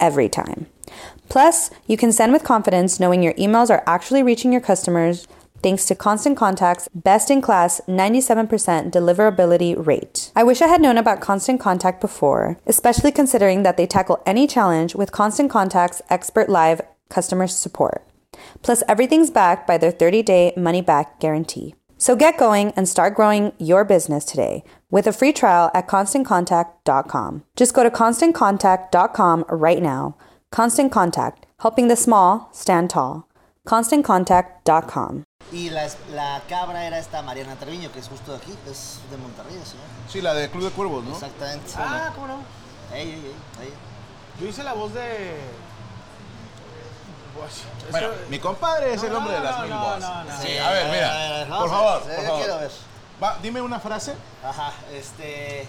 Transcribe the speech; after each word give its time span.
every 0.00 0.28
time. 0.28 0.66
Plus, 1.28 1.70
you 1.86 1.96
can 1.96 2.12
send 2.12 2.32
with 2.32 2.44
confidence 2.44 2.98
knowing 2.98 3.22
your 3.22 3.34
emails 3.34 3.70
are 3.70 3.84
actually 3.86 4.22
reaching 4.22 4.52
your 4.52 4.60
customers 4.60 5.26
thanks 5.62 5.84
to 5.86 5.94
Constant 5.94 6.36
Contact's 6.36 6.88
best 6.94 7.30
in 7.30 7.42
class 7.42 7.80
97% 7.88 8.90
deliverability 8.90 9.74
rate. 9.86 10.30
I 10.36 10.44
wish 10.44 10.62
I 10.62 10.68
had 10.68 10.80
known 10.80 10.96
about 10.96 11.20
Constant 11.20 11.60
Contact 11.60 12.00
before, 12.00 12.58
especially 12.66 13.12
considering 13.12 13.62
that 13.62 13.76
they 13.76 13.86
tackle 13.86 14.22
any 14.24 14.46
challenge 14.46 14.94
with 14.94 15.12
Constant 15.12 15.50
Contact's 15.50 16.02
expert 16.08 16.48
live 16.48 16.80
customer 17.08 17.46
support. 17.46 18.04
Plus, 18.62 18.82
everything's 18.88 19.30
backed 19.30 19.66
by 19.66 19.78
their 19.78 19.90
30 19.90 20.22
day 20.22 20.52
money 20.56 20.80
back 20.80 21.18
guarantee. 21.18 21.74
So 21.98 22.14
get 22.14 22.38
going 22.38 22.72
and 22.76 22.88
start 22.88 23.14
growing 23.16 23.52
your 23.58 23.84
business 23.84 24.24
today 24.24 24.62
with 24.90 25.06
a 25.08 25.12
free 25.12 25.32
trial 25.32 25.70
at 25.74 25.88
constantcontact.com. 25.88 27.42
Just 27.56 27.74
go 27.74 27.82
to 27.82 27.90
constantcontact.com 27.90 29.44
right 29.48 29.82
now. 29.82 30.16
Constant 30.50 30.90
Contact, 30.90 31.44
helping 31.60 31.88
the 31.88 31.96
small 31.96 32.48
stand 32.52 32.88
tall. 32.88 33.28
ConstantContact.com. 33.66 35.24
Y 35.52 35.70
la, 35.70 35.88
la 36.14 36.40
cabra 36.48 36.84
era 36.84 36.98
esta 36.98 37.22
Mariana 37.22 37.56
Treviño, 37.56 37.90
que 37.92 37.98
es 37.98 38.08
justo 38.08 38.32
de 38.32 38.38
aquí, 38.38 38.54
es 38.70 39.00
de 39.10 39.16
Monterrey, 39.16 39.54
señor. 39.64 39.84
Sí, 40.08 40.20
la 40.20 40.34
de 40.34 40.48
Club 40.48 40.64
de 40.64 40.70
Cuervos, 40.70 41.04
¿no? 41.04 41.12
Exactamente. 41.12 41.72
Ah, 41.76 42.12
¿cómo 42.14 42.28
no? 42.28 42.36
Ey, 42.94 43.08
ey, 43.08 43.14
ey, 43.14 43.66
ey. 43.66 43.72
Yo 44.40 44.46
hice 44.46 44.62
la 44.62 44.72
voz 44.72 44.94
de. 44.94 45.36
Pues, 47.38 47.90
Bueno, 47.90 48.08
mi 48.28 48.38
compadre 48.38 48.94
es 48.94 49.02
No, 49.02 49.08
el 49.08 49.14
hombre 49.16 49.32
no, 49.34 49.38
de 49.40 49.44
las 49.44 49.56
no, 49.58 49.62
mil 49.64 49.74
voces. 49.74 50.00
no, 50.00 50.24
no. 50.24 50.42
Sí, 50.42 50.58
a 50.58 50.70
ver, 50.70 50.90
mira. 50.90 51.10
a 51.10 51.38
ver, 51.38 51.48
por 51.48 51.70
favor, 51.70 52.02
por 52.02 52.24
favor. 52.24 52.38
quiero 52.38 52.58
ver. 52.58 52.70
Va, 53.22 53.38
dime 53.42 53.60
una 53.60 53.80
frase. 53.80 54.14
Ajá, 54.44 54.72
este. 54.92 55.66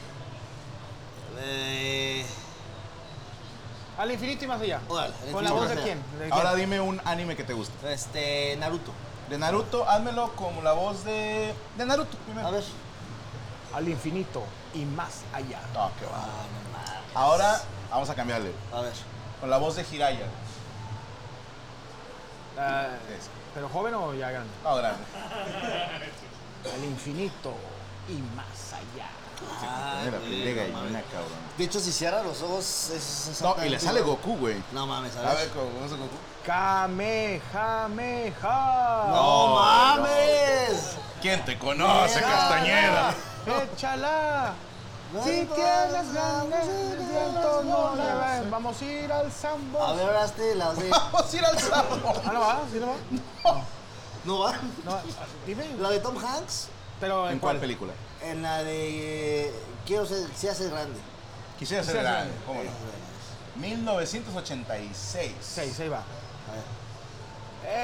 Eh, 1.41 2.25
Al 3.97 4.11
infinito 4.11 4.45
y 4.45 4.47
más 4.47 4.61
allá. 4.61 4.81
Órale, 4.87 5.13
¿Con 5.31 5.43
la 5.43 5.51
voz 5.51 5.69
de 5.69 5.75
quién? 5.75 5.97
allá. 5.99 6.17
¿De 6.17 6.29
quién? 6.29 6.33
Ahora 6.33 6.55
dime 6.55 6.79
un 6.81 7.01
anime 7.05 7.35
que 7.35 7.43
te 7.43 7.53
guste. 7.53 7.73
este, 7.93 8.55
Naruto. 8.57 8.91
De 9.29 9.37
Naruto, 9.37 9.87
házmelo 9.89 10.35
como 10.35 10.61
la 10.61 10.73
voz 10.73 11.03
de. 11.03 11.53
De 11.77 11.85
Naruto 11.85 12.17
primero. 12.25 12.47
A 12.47 12.51
ver. 12.51 12.63
Al 13.73 13.87
infinito 13.87 14.43
y 14.73 14.83
más 14.85 15.21
allá. 15.33 15.59
No, 15.73 15.91
qué 15.99 16.05
va. 16.05 16.25
Ahora 17.13 17.61
vamos 17.91 18.09
a 18.09 18.15
cambiarle. 18.15 18.51
A 18.73 18.81
ver. 18.81 18.93
Con 19.39 19.49
la 19.49 19.57
voz 19.57 19.75
de 19.75 19.85
Hiraya. 19.91 20.25
Ah, 22.59 22.87
¿Pero 23.53 23.69
joven 23.69 23.93
o 23.93 24.13
ya 24.13 24.31
grande? 24.31 24.51
No, 24.63 24.75
grande. 24.75 24.99
Al 26.73 26.83
infinito 26.83 27.53
y 28.09 28.13
más 28.35 28.73
allá. 28.73 29.07
Ah, 29.61 30.01
gallina, 30.03 31.01
cabrón. 31.03 31.39
De 31.57 31.63
hecho, 31.63 31.79
si 31.79 31.93
cierra 31.93 32.21
los 32.21 32.41
ojos, 32.41 32.89
es 32.93 33.39
No, 33.41 33.55
y 33.63 33.69
le 33.69 33.79
sale 33.79 34.01
igual. 34.01 34.17
Goku, 34.17 34.35
güey. 34.37 34.61
No 34.73 34.85
mames, 34.85 35.15
a 35.15 35.31
A 35.31 35.33
ver. 35.35 35.47
¿cómo 35.49 35.69
cómo 35.69 35.85
es 35.85 35.91
Goku? 35.91 36.17
Kamehameha. 36.45 38.33
¡No 39.07 39.55
mames! 39.55 40.97
¿Quién 41.21 41.45
te 41.45 41.57
conoce, 41.57 42.15
Mira, 42.15 42.27
Castañeda? 42.29 43.13
Échala. 43.73 44.53
Si 45.23 45.45
tienes 45.45 46.13
ganas 46.13 46.67
viento, 46.67 47.63
no 47.63 47.95
le 47.95 48.03
ven. 48.03 48.51
Vamos 48.51 48.79
a 48.81 48.85
ir 48.85 49.11
al 49.11 49.31
Sambo. 49.31 49.81
A 49.83 49.93
ver, 49.93 50.05
ahora 50.05 50.21
las 50.21 50.35
de. 50.77 50.89
Vamos 50.89 51.33
a 51.33 51.35
ir 51.37 51.45
al 51.45 51.59
sábado. 51.59 52.13
Ah, 52.25 52.31
no 52.33 52.39
va, 52.41 52.61
sí 52.71 52.79
no 52.79 52.87
va. 52.87 53.63
¿No 54.25 54.39
va? 54.39 54.51
No, 54.85 54.91
ah, 54.93 55.01
dime. 55.47 55.65
La 55.79 55.89
de 55.89 55.99
Tom 55.99 56.15
Hanks. 56.23 56.67
Pero 56.99 57.29
¿En 57.29 57.39
cuál 57.39 57.57
película? 57.57 57.93
En 58.21 58.41
la 58.43 58.61
de. 58.63 59.47
eh, 59.47 59.53
Quiero 59.85 60.05
ser. 60.05 60.29
Se 60.35 60.49
hace 60.49 60.69
grande. 60.69 60.99
Quisiera 61.57 61.83
ser 61.83 61.97
grande, 62.03 62.33
¿cómo 62.45 62.61
no? 62.63 62.69
1986. 63.59 65.31
Seis, 65.41 65.79
ahí 65.79 65.89
va. 65.89 65.97
A 65.97 66.51
ver. 66.53 66.63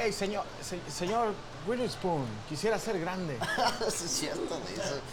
Hey, 0.04 0.14
señor, 0.14 0.44
se- 0.62 0.80
señor 0.92 1.34
Witherspoon, 1.68 2.26
quisiera 2.48 2.78
ser 2.78 3.00
grande. 3.00 3.38
sí, 3.90 4.06
es 4.06 4.12
cierto. 4.12 4.60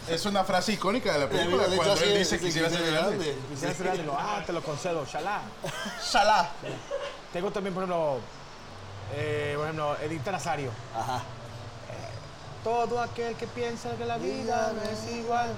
Es 0.07 0.25
una 0.25 0.43
frase 0.43 0.73
icónica 0.73 1.13
de 1.13 1.19
la 1.19 1.27
De 1.27 1.35
película 1.35 1.63
cuando 1.75 1.95
él 1.95 2.17
dice 2.19 2.39
quisiera 2.39 2.69
ser 2.69 2.91
grande. 2.91 3.35
Quisiera 3.49 3.73
ser 3.73 3.85
grande. 3.87 4.03
Lo, 4.03 4.15
ah, 4.17 4.43
te 4.45 4.53
lo 4.53 4.61
concedo, 4.61 5.05
shalá. 5.05 5.41
Shalá. 6.11 6.51
Tengo 7.31 7.51
también, 7.51 7.73
por 7.73 7.83
ejemplo, 7.83 8.19
eh, 9.15 9.53
por 9.55 9.65
ejemplo, 9.65 9.97
Edith 10.01 10.25
Nazario. 10.27 10.71
Ajá. 10.95 11.23
Todo 12.63 13.01
aquel 13.01 13.35
que 13.35 13.47
piensa 13.47 13.91
que 13.95 14.05
la 14.05 14.17
vida 14.17 14.73
no 14.73 14.81
es 14.83 15.15
igual. 15.15 15.55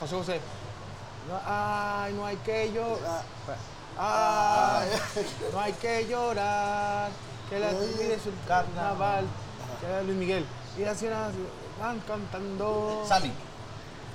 José 0.00 0.16
José. 0.16 0.40
No, 1.28 1.40
ay, 1.46 2.12
no 2.14 2.26
hay 2.26 2.36
que 2.38 2.72
llorar. 2.72 3.22
Ay, 3.96 4.88
no 5.52 5.60
hay 5.60 5.72
que 5.74 6.06
llorar. 6.06 7.10
Que 7.48 7.60
la 7.60 7.68
vida 7.68 8.14
es 8.14 8.26
un 8.26 8.36
carnaval. 8.48 9.26
Que 9.84 9.90
era 9.92 10.02
Luis 10.02 10.16
Miguel. 10.16 10.46
Y 10.78 10.82
las 10.82 10.98
señoras 10.98 11.32
van 11.80 12.00
cantando. 12.00 13.04
Sammy. 13.06 13.32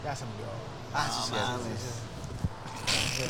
Ya 0.03 0.15
se 0.15 0.25
murió. 0.25 0.45
Ah, 0.93 1.07
sí, 1.11 1.19
sí, 1.21 1.27
sí, 1.27 1.35
mames. 1.35 3.29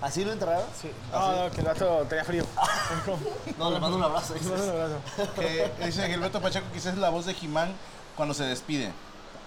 ¿Así 0.00 0.24
lo 0.24 0.32
entraron? 0.32 0.64
Sí. 0.80 0.90
No, 1.12 1.44
no, 1.44 1.50
que 1.50 1.60
el 1.60 1.66
vato 1.66 2.06
tenía 2.08 2.24
frío. 2.24 2.46
No, 3.58 3.70
le 3.70 3.78
mando 3.80 3.96
un 3.96 4.02
abrazo. 4.02 4.34
No, 4.42 4.56
no, 4.56 4.66
no, 4.66 4.88
no. 4.88 5.34
Que 5.34 5.70
dice 5.84 6.06
Gilberto 6.08 6.40
Pacheco 6.40 6.66
esa 6.74 6.90
es 6.90 6.96
la 6.98 7.10
voz 7.10 7.26
de 7.26 7.34
Jimán 7.34 7.72
cuando 8.16 8.34
se 8.34 8.44
despide. 8.44 8.92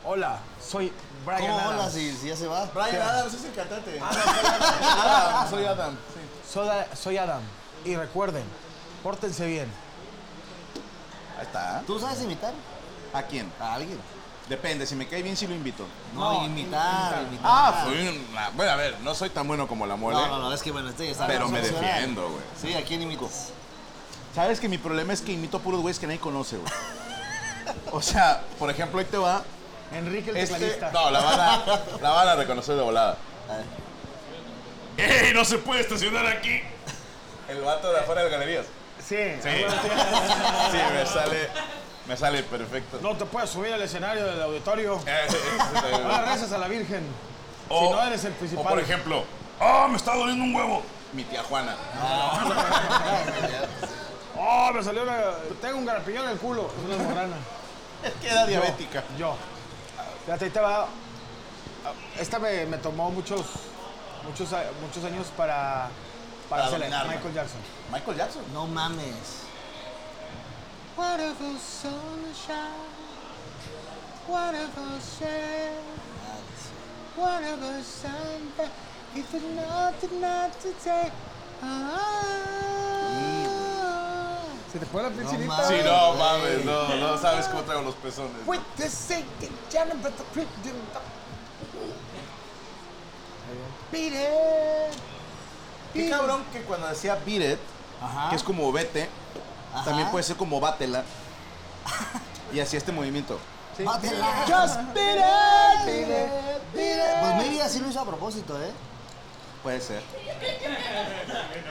Hola, 0.05 0.39
soy 0.65 0.93
Brian 1.25 1.41
¿Cómo 1.41 1.59
Adams. 1.59 1.73
hola 1.79 1.89
si, 1.89 2.15
si 2.15 2.27
ya 2.27 2.35
se 2.35 2.47
va? 2.47 2.65
Brian 2.73 3.01
Adams 3.01 3.33
es 3.33 3.43
el 3.45 3.53
cantante. 3.53 3.99
Ah, 4.01 5.47
soy 5.49 5.65
Adam. 5.65 5.91
Sí. 5.91 6.19
Soy, 6.53 6.69
soy 6.95 7.17
Adam. 7.17 7.41
Y 7.83 7.95
recuerden, 7.97 8.43
pórtense 9.03 9.45
bien. 9.47 9.69
Ahí 11.37 11.43
está. 11.43 11.81
¿Tú 11.85 11.99
sabes 11.99 12.22
imitar? 12.23 12.53
¿A 13.13 13.23
quién? 13.23 13.51
A 13.59 13.73
alguien. 13.75 13.99
Depende, 14.49 14.85
si 14.87 14.95
me 14.95 15.07
cae 15.07 15.22
bien, 15.22 15.35
sí 15.35 15.45
lo 15.45 15.53
invito. 15.53 15.85
No, 16.16 16.45
imitar, 16.45 17.22
imitar. 17.28 17.41
Ah, 17.43 17.84
soy 17.85 18.07
una... 18.31 18.49
Bueno, 18.51 18.72
a 18.72 18.75
ver, 18.78 18.97
no 19.01 19.13
soy 19.13 19.29
tan 19.29 19.45
bueno 19.47 19.67
como 19.67 19.85
la 19.85 19.97
mole, 19.97 20.16
No, 20.16 20.28
no, 20.28 20.39
no, 20.39 20.53
es 20.53 20.63
que 20.63 20.72
bueno, 20.72 20.89
este 20.89 21.05
ya 21.05 21.11
está 21.11 21.28
pero 21.28 21.49
me 21.49 21.59
profesional. 21.59 21.91
defiendo, 21.93 22.29
güey. 22.29 22.41
Sí, 22.61 22.73
¿a 22.73 22.84
quién 22.85 23.01
imitas? 23.01 23.49
¿Sabes 24.34 24.59
que 24.61 24.69
mi 24.69 24.78
problema 24.78 25.11
es 25.11 25.22
que 25.22 25.34
imito 25.34 25.59
puros 25.59 25.81
güeyes 25.81 25.99
que 25.99 26.07
nadie 26.07 26.19
conoce, 26.19 26.57
güey? 26.57 26.72
O 27.91 28.01
sea, 28.01 28.41
por 28.57 28.69
ejemplo, 28.69 28.99
ahí 28.99 29.05
te 29.05 29.17
va... 29.17 29.43
Enrique 29.91 30.29
el 30.29 30.37
Este, 30.37 30.55
tecladista. 30.55 30.91
no, 30.91 31.11
la 31.11 31.19
van, 31.22 31.40
a, 31.40 31.63
la 32.01 32.09
van 32.11 32.28
a 32.29 32.35
reconocer 32.35 32.75
de 32.75 32.81
volada. 32.83 33.17
A. 33.49 35.01
¡Ey! 35.01 35.33
No 35.33 35.43
se 35.43 35.57
puede 35.57 35.81
estacionar 35.81 36.25
aquí. 36.28 36.61
El 37.49 37.61
vato 37.61 37.91
de 37.91 37.99
afuera 37.99 38.23
de 38.23 38.29
galerías. 38.29 38.66
Sí. 39.07 39.15
Sí. 39.41 39.49
Sí, 40.71 40.77
me 40.93 41.05
sale, 41.05 41.49
me 42.07 42.17
sale 42.17 42.43
perfecto. 42.43 42.99
No 43.01 43.15
te 43.15 43.25
puedes 43.25 43.49
subir 43.49 43.73
al 43.73 43.81
escenario 43.81 44.25
del 44.25 44.41
auditorio. 44.41 44.99
Eh, 45.05 45.27
le 46.07 46.21
rezas 46.25 46.51
a 46.51 46.57
la 46.57 46.67
Virgen. 46.67 47.03
o, 47.69 47.79
si 47.85 47.89
no 47.91 48.03
eres 48.03 48.23
el 48.25 48.33
principal. 48.33 48.65
o 48.65 48.69
por 48.69 48.79
ejemplo, 48.79 49.23
¡ah, 49.59 49.87
me 49.89 49.95
está 49.97 50.15
doliendo 50.15 50.43
un 50.43 50.55
huevo! 50.55 50.83
Mi 51.13 51.23
tía 51.23 51.41
Juana. 51.43 51.75
Oh, 52.03 52.39
Oh, 54.39 54.71
me 54.73 54.83
salió 54.83 55.01
una. 55.03 55.17
Tengo 55.61 55.77
un 55.79 55.85
garpiñón 55.85 56.25
en 56.25 56.31
el 56.31 56.37
culo. 56.37 56.69
Es 56.77 56.85
una 56.85 56.95
almorrana. 56.95 57.35
Queda 58.21 58.45
diabética. 58.45 59.03
Yo. 59.17 59.35
Fíjate, 60.25 60.45
ahí 60.45 60.51
te 60.51 60.59
va. 60.59 60.87
Esta 62.19 62.37
me, 62.37 62.65
me 62.65 62.77
tomó 62.77 63.09
muchos, 63.09 63.41
muchos, 64.27 64.51
a- 64.53 64.65
muchos 64.81 65.03
años 65.05 65.27
para, 65.35 65.87
para 66.49 66.70
Para. 66.70 67.08
Michael 67.08 67.34
Jackson. 67.34 67.59
Michael 67.91 68.17
Jackson. 68.17 68.44
No 68.53 68.67
mames. 68.67 69.44
Whatever 70.96 71.58
sunshine, 71.59 72.90
whatever 74.26 74.99
shade, 74.99 75.84
whatever 77.16 77.84
sunshine, 77.84 78.72
if 79.16 79.34
it's 79.34 79.44
not 79.55 80.03
enough 80.03 80.59
to 80.61 80.73
take. 80.84 81.14
Ah. 81.61 82.38
Se 84.72 84.79
te 84.79 84.85
pone 84.88 85.03
la 85.03 85.09
pincelita. 85.11 85.47
mames. 85.47 85.67
Sí, 85.67 85.84
no 85.84 86.14
mames, 86.16 86.66
no, 86.66 86.96
no 86.96 87.17
sabes 87.17 87.47
cómo 87.47 87.64
traigo 87.64 87.84
los 87.84 87.96
pezones. 87.96 88.46
With 88.47 88.61
the 88.78 88.90
sinking 88.90 89.53
Janet, 89.70 90.02
but 90.02 90.17
the 90.17 90.23
pretty 90.34 90.50
Beat 93.91 94.14
it. 94.14 95.16
Qué 95.97 96.09
cabrón 96.09 96.44
que 96.53 96.61
cuando 96.61 96.88
decía 96.88 97.16
beat 97.26 97.53
it, 97.53 97.59
Ajá. 98.02 98.29
que 98.29 98.35
es 98.35 98.44
como 98.44 98.72
vete, 98.72 99.09
Ajá. 99.73 99.85
también 99.85 100.09
puede 100.09 100.23
ser 100.23 100.35
como 100.38 100.59
bátela. 100.59 101.03
Y 102.53 102.61
hacía 102.61 102.79
este 102.79 102.94
movimiento. 102.94 103.38
Bátela. 103.84 104.26
Just 104.47 104.78
beat 104.94 105.17
it, 105.17 105.85
beat 105.85 106.08
it, 106.08 106.73
beat 106.73 106.97
it. 106.97 107.20
Pues 107.20 107.35
maybe 107.35 107.61
así 107.61 107.79
lo 107.79 107.90
hizo 107.90 107.99
a 107.99 108.05
propósito, 108.05 108.58
¿eh? 108.61 108.72
Puede 109.67 109.81
ser. 109.81 110.02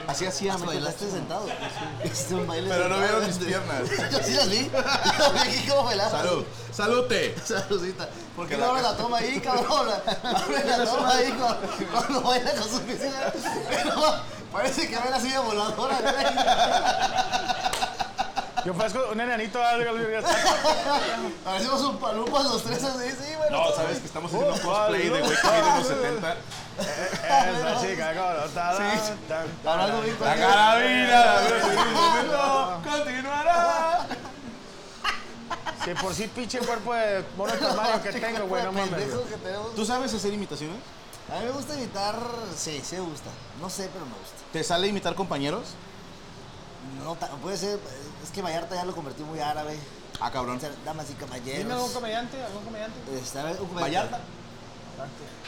Así 0.05 0.27
hacía 0.27 0.53
Pues 0.53 0.65
bailaste 0.67 1.09
sentado. 1.09 1.47
Hiciste 2.03 2.35
un 2.35 2.45
baile 2.45 2.69
Pero 2.69 2.89
no 2.89 2.99
vieron 2.99 3.25
mis 3.25 3.37
piernas. 3.39 3.89
Yo 4.11 4.19
sí 4.23 4.33
las 4.33 4.49
vi. 4.51 4.69
Aquí 5.41 5.65
cómo 5.67 5.85
bailabas. 5.85 6.11
Salud. 6.11 6.45
Salute. 6.71 7.35
Saludcita. 7.43 8.07
¿Por 8.35 8.47
qué 8.47 8.53
no 8.55 8.59
la- 8.65 8.69
abres 8.69 8.83
la 8.83 8.97
toma 8.97 9.17
ahí, 9.17 9.39
cabrón? 9.39 9.87
Abre 10.23 10.63
la 10.63 10.85
toma 10.85 11.11
ahí 11.11 11.31
cuando, 11.31 11.67
cuando 11.91 12.21
baila 12.21 12.51
con 12.51 12.69
sus 12.69 12.79
piscinas. 12.81 13.33
Pero 13.67 14.13
parece 14.51 14.87
que 14.87 14.95
ve 14.95 15.09
la 15.09 15.19
silla 15.19 15.39
voladora, 15.39 15.97
güey. 15.99 16.13
Yo 18.67 18.73
parezco 18.73 18.99
un 19.13 19.21
enanito. 19.21 19.63
algo, 19.63 19.91
algo, 19.91 20.05
algo. 20.05 20.27
Parecemos 21.45 21.81
un 21.83 21.97
palupas 21.99 22.43
los 22.43 22.63
tres 22.63 22.83
así, 22.83 23.11
sí, 23.11 23.33
bueno. 23.37 23.63
No, 23.63 23.73
sabes 23.73 23.99
que 23.99 24.07
estamos 24.07 24.29
haciendo 24.29 24.53
un 24.53 24.59
cosplay 24.59 25.03
de 25.03 25.09
güey 25.09 25.21
que 25.23 25.47
mide 25.47 25.71
unos 25.71 25.87
70. 25.87 26.35
Esa 26.77 27.81
chica, 27.81 28.13
Sí. 28.75 29.13
Hablando 29.65 30.01
bien 30.01 30.17
La 30.19 30.35
carabina, 30.35 31.09
la 31.09 31.41
verdad, 31.43 31.71
en 31.71 31.79
un 31.79 31.93
momento 31.93 32.81
continuará. 32.83 34.07
Si 35.85 35.93
por 35.93 36.13
sí 36.13 36.29
pinche 36.35 36.59
cuerpo 36.59 36.93
de 36.93 37.23
mono 37.37 37.53
de 37.53 37.59
tamaño 37.59 38.03
que 38.03 38.11
tengo, 38.11 38.47
güey, 38.47 38.63
no 38.65 38.73
mames. 38.73 39.05
¿Tú 39.77 39.85
sabes 39.85 40.13
hacer 40.13 40.33
imitaciones? 40.33 40.75
A 41.33 41.39
mí 41.39 41.45
me 41.45 41.51
gusta 41.51 41.73
imitar, 41.73 42.15
sí, 42.57 42.81
sí 42.83 42.95
me 42.95 43.01
gusta. 43.03 43.29
No 43.61 43.69
sé, 43.69 43.89
pero 43.93 44.05
me 44.05 44.11
gusta. 44.11 44.35
¿Te 44.51 44.61
sale 44.61 44.87
imitar 44.87 45.15
compañeros? 45.15 45.69
No, 47.03 47.15
puede 47.15 47.57
ser, 47.57 47.79
es 48.23 48.31
que 48.31 48.41
Vallarta 48.41 48.75
ya 48.75 48.85
lo 48.85 48.95
convertí 48.95 49.23
muy 49.23 49.39
árabe. 49.39 49.77
Ah, 50.19 50.31
cabrón. 50.31 50.57
O 50.57 50.59
sea, 50.59 50.71
damas 50.83 51.09
y 51.09 51.13
caballeros. 51.13 51.59
Dime 51.59 51.73
algún 51.73 51.93
comediante, 51.93 52.43
algún 52.43 52.63
comediante. 52.63 52.97
Este, 53.21 53.39
a 53.39 53.43
ver, 53.43 53.61
un 53.61 53.75
Vallarta. 53.75 54.19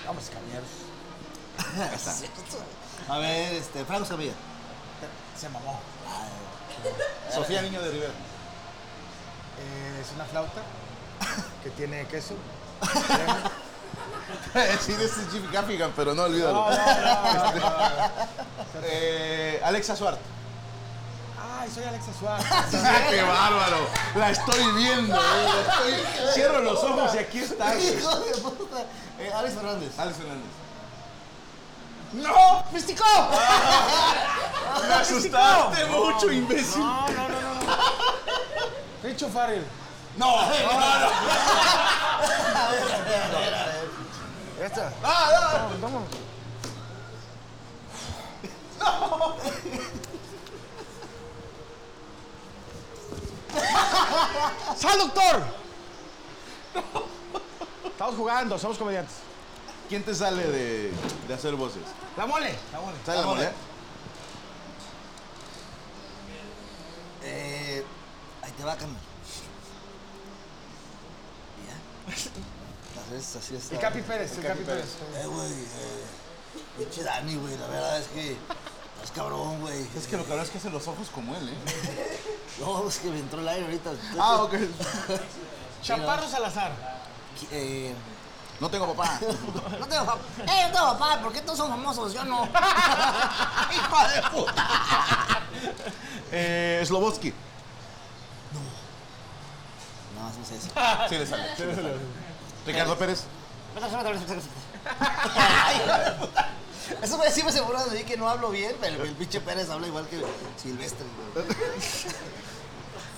Vamos, 0.06 0.24
caballeros. 0.30 0.70
A 3.10 3.18
ver, 3.18 3.54
este, 3.54 3.84
Franco 3.86 4.04
Escamilla. 4.04 4.34
Se 5.40 5.50
mamó. 5.50 5.80
Sofía 7.34 7.62
Niño 7.62 7.82
de 7.82 7.92
Rivera. 7.92 8.12
Eh, 8.12 10.02
es 10.02 10.12
una 10.16 10.26
flauta 10.26 10.62
que 11.64 11.70
tiene 11.72 12.06
queso. 12.08 12.36
sí, 14.82 14.94
de 14.94 15.06
ese 15.06 15.26
Jimmy 15.32 15.52
Gaffigan, 15.52 15.92
pero 15.96 16.14
no 16.14 16.24
olvídalo. 16.24 16.68
Eh, 18.84 19.60
Alexa 19.64 19.96
Suárez. 19.96 20.20
Ay, 21.60 21.70
soy 21.74 21.84
Alexa 21.84 22.12
Suárez. 22.18 22.46
¡Qué 23.10 23.22
bárbaro! 23.22 23.88
La 24.16 24.30
estoy 24.32 24.64
viendo. 24.78 25.16
eh, 25.16 25.20
la 25.20 25.62
estoy- 25.74 26.34
Cierro 26.34 26.62
los 26.62 26.84
ojos 26.84 27.14
y 27.16 27.18
aquí 27.18 27.40
está. 27.40 27.74
güey. 27.74 27.98
Hijo 28.00 28.16
de 28.20 28.32
puta. 28.38 28.82
Eh, 29.20 29.32
Alex 29.34 29.54
Fernández. 29.56 30.00
Alex 30.00 30.18
Fernández. 30.18 30.46
¡No! 32.14 32.64
¡Místico! 32.72 33.04
Me 34.88 34.94
asustaste 34.94 35.86
mucho, 35.88 36.32
imbécil. 36.32 36.80
No, 36.82 37.08
no, 37.08 37.30
no, 37.30 37.42
no. 37.42 37.54
no. 37.54 37.74
Richo 39.04 39.28
Farrell. 39.30 39.66
No, 40.18 40.42
no, 40.42 41.00
no. 41.00 41.10
Esta. 44.64 44.92
Ah, 45.04 45.68
Vamos, 45.82 45.82
vamos. 45.82 46.04
¡Sal, 54.78 54.98
doctor! 54.98 55.44
Estamos 57.86 58.16
jugando, 58.16 58.58
somos 58.58 58.78
comediantes. 58.78 59.16
¿Quién 59.90 60.04
te 60.04 60.14
sale 60.14 60.44
de, 60.44 60.92
de 61.28 61.34
hacer 61.34 61.56
voces? 61.56 61.82
La 62.16 62.26
mole. 62.26 62.56
La 62.72 62.80
mole. 62.80 62.98
¿Sale 63.06 63.20
la 63.22 63.26
mole? 63.26 63.50
Eh, 67.24 67.84
ahí 68.42 68.52
te 68.52 68.64
va. 68.64 68.76
Y 68.76 68.80
ya. 71.68 71.78
Así 72.14 72.30
es, 73.18 73.36
así 73.36 73.56
es. 73.56 73.72
El 73.72 73.80
Capi 73.80 74.02
Pérez, 74.02 74.38
el 74.38 74.44
Capi 74.44 74.64
Pérez. 74.64 74.96
Eh, 75.16 75.26
güey, 75.26 75.52
eh. 75.52 76.06
Pinche 76.78 77.04
Dani, 77.04 77.36
güey, 77.36 77.58
la 77.58 77.68
verdad 77.68 78.00
es 78.00 78.08
que. 78.08 78.38
Es 79.04 79.12
cabrón, 79.12 79.62
güey. 79.62 79.88
Es 79.98 80.08
que 80.08 80.18
lo 80.18 80.26
que 80.26 80.32
hablas 80.32 80.48
es 80.48 80.52
que 80.52 80.58
hace 80.60 80.70
los 80.70 80.88
ojos 80.88 81.10
como 81.10 81.36
él, 81.36 81.50
¿eh? 81.50 81.56
No, 82.60 82.88
es 82.88 82.98
que 83.00 83.10
me 83.10 83.20
entró 83.20 83.40
el 83.42 83.48
aire 83.48 83.66
ahorita. 83.66 83.92
Ah, 84.20 84.44
ok. 84.44 84.54
Chaparro 85.84 86.28
Salazar. 86.28 86.72
Eh, 87.52 87.94
No 88.60 88.70
tengo 88.70 88.94
papá. 88.94 89.20
no 89.80 89.86
tengo 89.88 90.06
papá. 90.06 90.20
Eh, 90.40 90.68
no 90.68 90.72
tengo 90.74 90.98
papá, 90.98 91.20
¿por 91.22 91.32
qué 91.32 91.42
todos 91.42 91.58
son 91.58 91.70
famosos? 91.70 92.14
Yo 92.14 92.24
no. 92.26 92.44
Hijo 92.44 94.08
de 94.08 94.22
puta. 94.30 94.68
Eh, 96.32 96.84
Slobotsky. 96.86 97.34
No, 100.16 100.30
eso 100.30 100.38
no 100.38 100.44
es 100.44 100.52
eso. 100.52 100.70
Sí 101.10 101.18
le 101.18 101.26
sale. 101.26 101.56
sí 101.56 101.64
le 101.64 101.76
sale. 101.76 101.96
Ricardo 102.66 102.98
Pérez. 102.98 103.24
Eso 107.02 107.18
me 107.18 107.32
siempre 107.32 107.54
se 107.54 107.62
burlan 107.62 107.90
de 107.90 107.98
mí 107.98 108.04
que 108.04 108.18
no 108.18 108.30
hablo 108.30 108.50
bien, 108.50 108.76
pero 108.80 109.04
el 109.04 109.12
pinche 109.14 109.40
Pérez 109.42 109.70
habla 109.70 109.88
igual 109.88 110.08
que 110.08 110.22
Silvestre. 110.62 111.06
güey. 111.34 111.46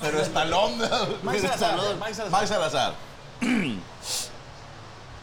Pero 0.01 0.19
Estalón. 0.19 0.77
Mike 1.23 1.39
Salazar. 1.47 2.95
Mike. 3.41 3.79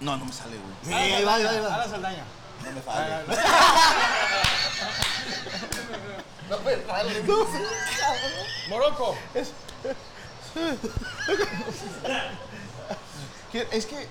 No, 0.00 0.16
no 0.16 0.24
me 0.26 0.32
sale, 0.32 0.56
güey. 0.56 0.74
Sí, 0.84 0.92
ahí 0.94 1.24
va, 1.24 1.34
ahí 1.34 1.42
va, 1.60 1.88
Saldaña. 1.88 2.22
No 2.64 2.70
me 2.70 2.82
sale. 2.82 3.24
No 6.48 6.58
me. 6.60 6.76
Morocco. 8.68 9.16
Es 13.72 13.86
que 13.86 14.06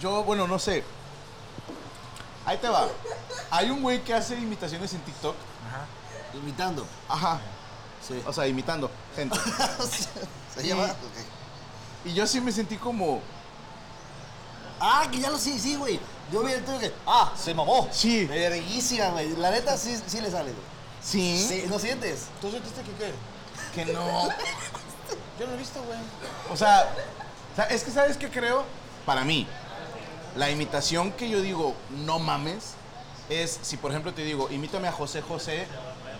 yo, 0.00 0.22
bueno, 0.24 0.46
no 0.46 0.58
sé. 0.58 0.84
Ahí 2.46 2.58
te 2.58 2.68
va. 2.68 2.86
Hay 3.50 3.70
un 3.70 3.82
güey 3.82 4.02
que 4.04 4.12
hace 4.14 4.34
imitaciones 4.36 4.92
en 4.92 5.00
TikTok. 5.00 5.34
Imitando. 6.34 6.86
Ajá. 7.08 7.40
Sí. 8.06 8.22
O 8.26 8.32
sea, 8.32 8.46
imitando 8.46 8.90
gente. 9.16 9.38
Se 10.54 10.66
llama. 10.66 10.86
Y- 10.86 10.90
ok. 10.90 12.06
Y 12.06 12.12
yo 12.14 12.26
sí 12.26 12.40
me 12.40 12.52
sentí 12.52 12.76
como. 12.76 13.20
Ah, 14.80 15.06
que 15.10 15.18
ya 15.20 15.30
lo 15.30 15.38
sí, 15.38 15.58
sí, 15.58 15.76
güey. 15.76 15.98
Yo 16.32 16.42
vi 16.42 16.52
el 16.52 16.64
tuyo 16.64 16.78
que. 16.80 16.92
Ah, 17.06 17.32
se 17.36 17.54
mamó. 17.54 17.88
Sí. 17.92 18.24
Verguísima, 18.26 19.08
güey. 19.10 19.34
La 19.36 19.50
neta 19.50 19.76
sí, 19.78 19.98
sí 20.06 20.20
le 20.20 20.30
sale, 20.30 20.50
güey. 20.52 20.64
Sí. 21.02 21.46
Sí, 21.48 21.64
¿no 21.68 21.78
sientes? 21.78 22.26
¿Tú 22.40 22.50
sentiste 22.50 22.82
que 22.82 22.92
qué? 22.92 23.14
Que 23.74 23.92
no. 23.92 24.28
Yo 25.38 25.46
no 25.46 25.46
lo 25.46 25.54
he 25.54 25.58
visto, 25.58 25.82
güey. 25.82 25.98
O 26.50 26.56
sea, 26.56 26.88
o 27.52 27.56
sea, 27.56 27.64
es 27.66 27.84
que 27.84 27.90
sabes 27.90 28.16
qué 28.16 28.30
creo. 28.30 28.64
Para 29.06 29.22
mí, 29.24 29.46
la 30.36 30.50
imitación 30.50 31.12
que 31.12 31.28
yo 31.28 31.40
digo, 31.40 31.74
no 31.90 32.18
mames, 32.18 32.72
es 33.28 33.58
si 33.62 33.76
por 33.76 33.90
ejemplo 33.90 34.12
te 34.12 34.22
digo, 34.22 34.50
imítame 34.50 34.88
a 34.88 34.92
José 34.92 35.22
José 35.22 35.66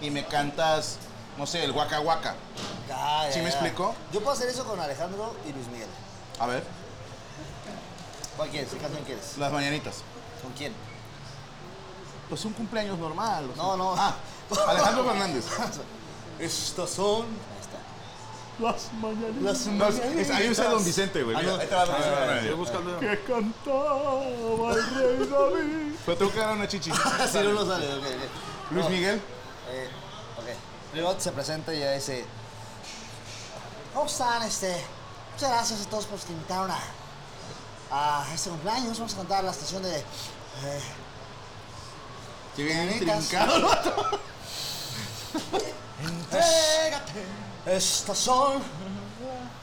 y 0.01 0.11
me 0.11 0.25
cantas, 0.27 0.97
no 1.39 1.47
sé, 1.47 1.65
el 1.65 1.73
Waka 1.73 2.01
Waka. 2.01 2.35
Ah, 2.93 3.27
¿Sí 3.31 3.37
ya, 3.39 3.43
me 3.45 3.51
ya. 3.51 3.55
explico? 3.57 3.95
Yo 4.13 4.21
puedo 4.21 4.33
hacer 4.37 4.49
eso 4.49 4.65
con 4.65 4.79
Alejandro 4.81 5.35
y 5.49 5.53
Luis 5.53 5.67
Miguel. 5.69 5.89
A 6.39 6.47
ver, 6.47 6.65
¿Cuál 8.37 8.49
quieres? 8.51 8.71
¿Qué 8.71 8.79
canción 8.79 9.05
quieres? 9.05 9.39
las 9.39 9.53
mañanitas. 9.53 9.97
¿Con 10.43 10.53
quién? 10.55 10.73
Pues 12.29 12.45
un 12.45 12.53
cumpleaños 12.53 12.99
normal. 12.99 13.49
o 13.51 13.55
sea. 13.55 13.63
No, 13.63 13.77
no. 13.77 13.95
Ah, 13.97 14.17
Alejandro 14.69 15.05
Fernández. 15.05 15.45
Estas 16.41 16.91
son. 16.91 17.27
Está. 18.59 18.73
Las 18.73 18.93
mañanitas. 18.93 19.67
Las 19.67 19.97
es- 19.99 20.31
ahí 20.31 20.49
usa 20.51 20.65
Don 20.71 20.85
Vicente, 20.85 21.23
güey. 21.23 21.37
Ah, 21.37 21.43
no. 21.43 21.55
ahí. 21.57 21.63
Estoy 21.63 22.43
Mira. 22.43 22.55
buscando. 22.55 23.01
Que 23.01 23.21
cantaba 23.25 24.23
el 24.75 24.95
rey 24.95 25.29
David. 25.29 25.95
Pero 26.07 26.19
tengo 26.19 26.33
que 26.33 26.39
dar 26.39 26.53
una 26.57 26.69
chichi. 26.69 26.91
Así 27.21 27.39
no 27.39 27.53
lo 27.53 27.67
sale, 27.67 27.93
ok, 27.95 28.05
ok. 28.05 28.71
Luis 28.73 28.85
No, 28.85 28.91
Miguel. 28.91 29.21
Eh, 29.71 29.89
ok. 30.39 30.45
Primero 30.93 31.21
se 31.21 31.33
presenta 31.33 31.75
y 31.75 31.81
ya 31.81 31.93
dice. 31.93 32.25
¿Cómo 33.93 34.07
están? 34.07 34.43
Este. 34.43 34.75
Muchas 35.35 35.51
gracias 35.51 35.81
a 35.87 35.91
todos 35.91 36.07
por 36.07 36.19
que 36.21 36.33
invitaron 36.33 36.71
a, 36.71 36.79
a 37.91 38.27
este 38.35 38.51
cumpleaños. 38.51 38.99
Vamos 38.99 39.15
a 39.15 39.17
cantar 39.17 39.43
la 39.45 39.51
estación 39.51 39.83
de. 39.83 39.97
eh, 39.99 40.03
Que 42.55 42.63
viene 42.65 42.85
Mañanitas. 42.87 43.19
trincado 43.29 43.57
el 43.57 43.63
vato. 43.65 44.21
Entrégate. 46.03 47.25
Estas 47.67 48.19
son 48.19 48.63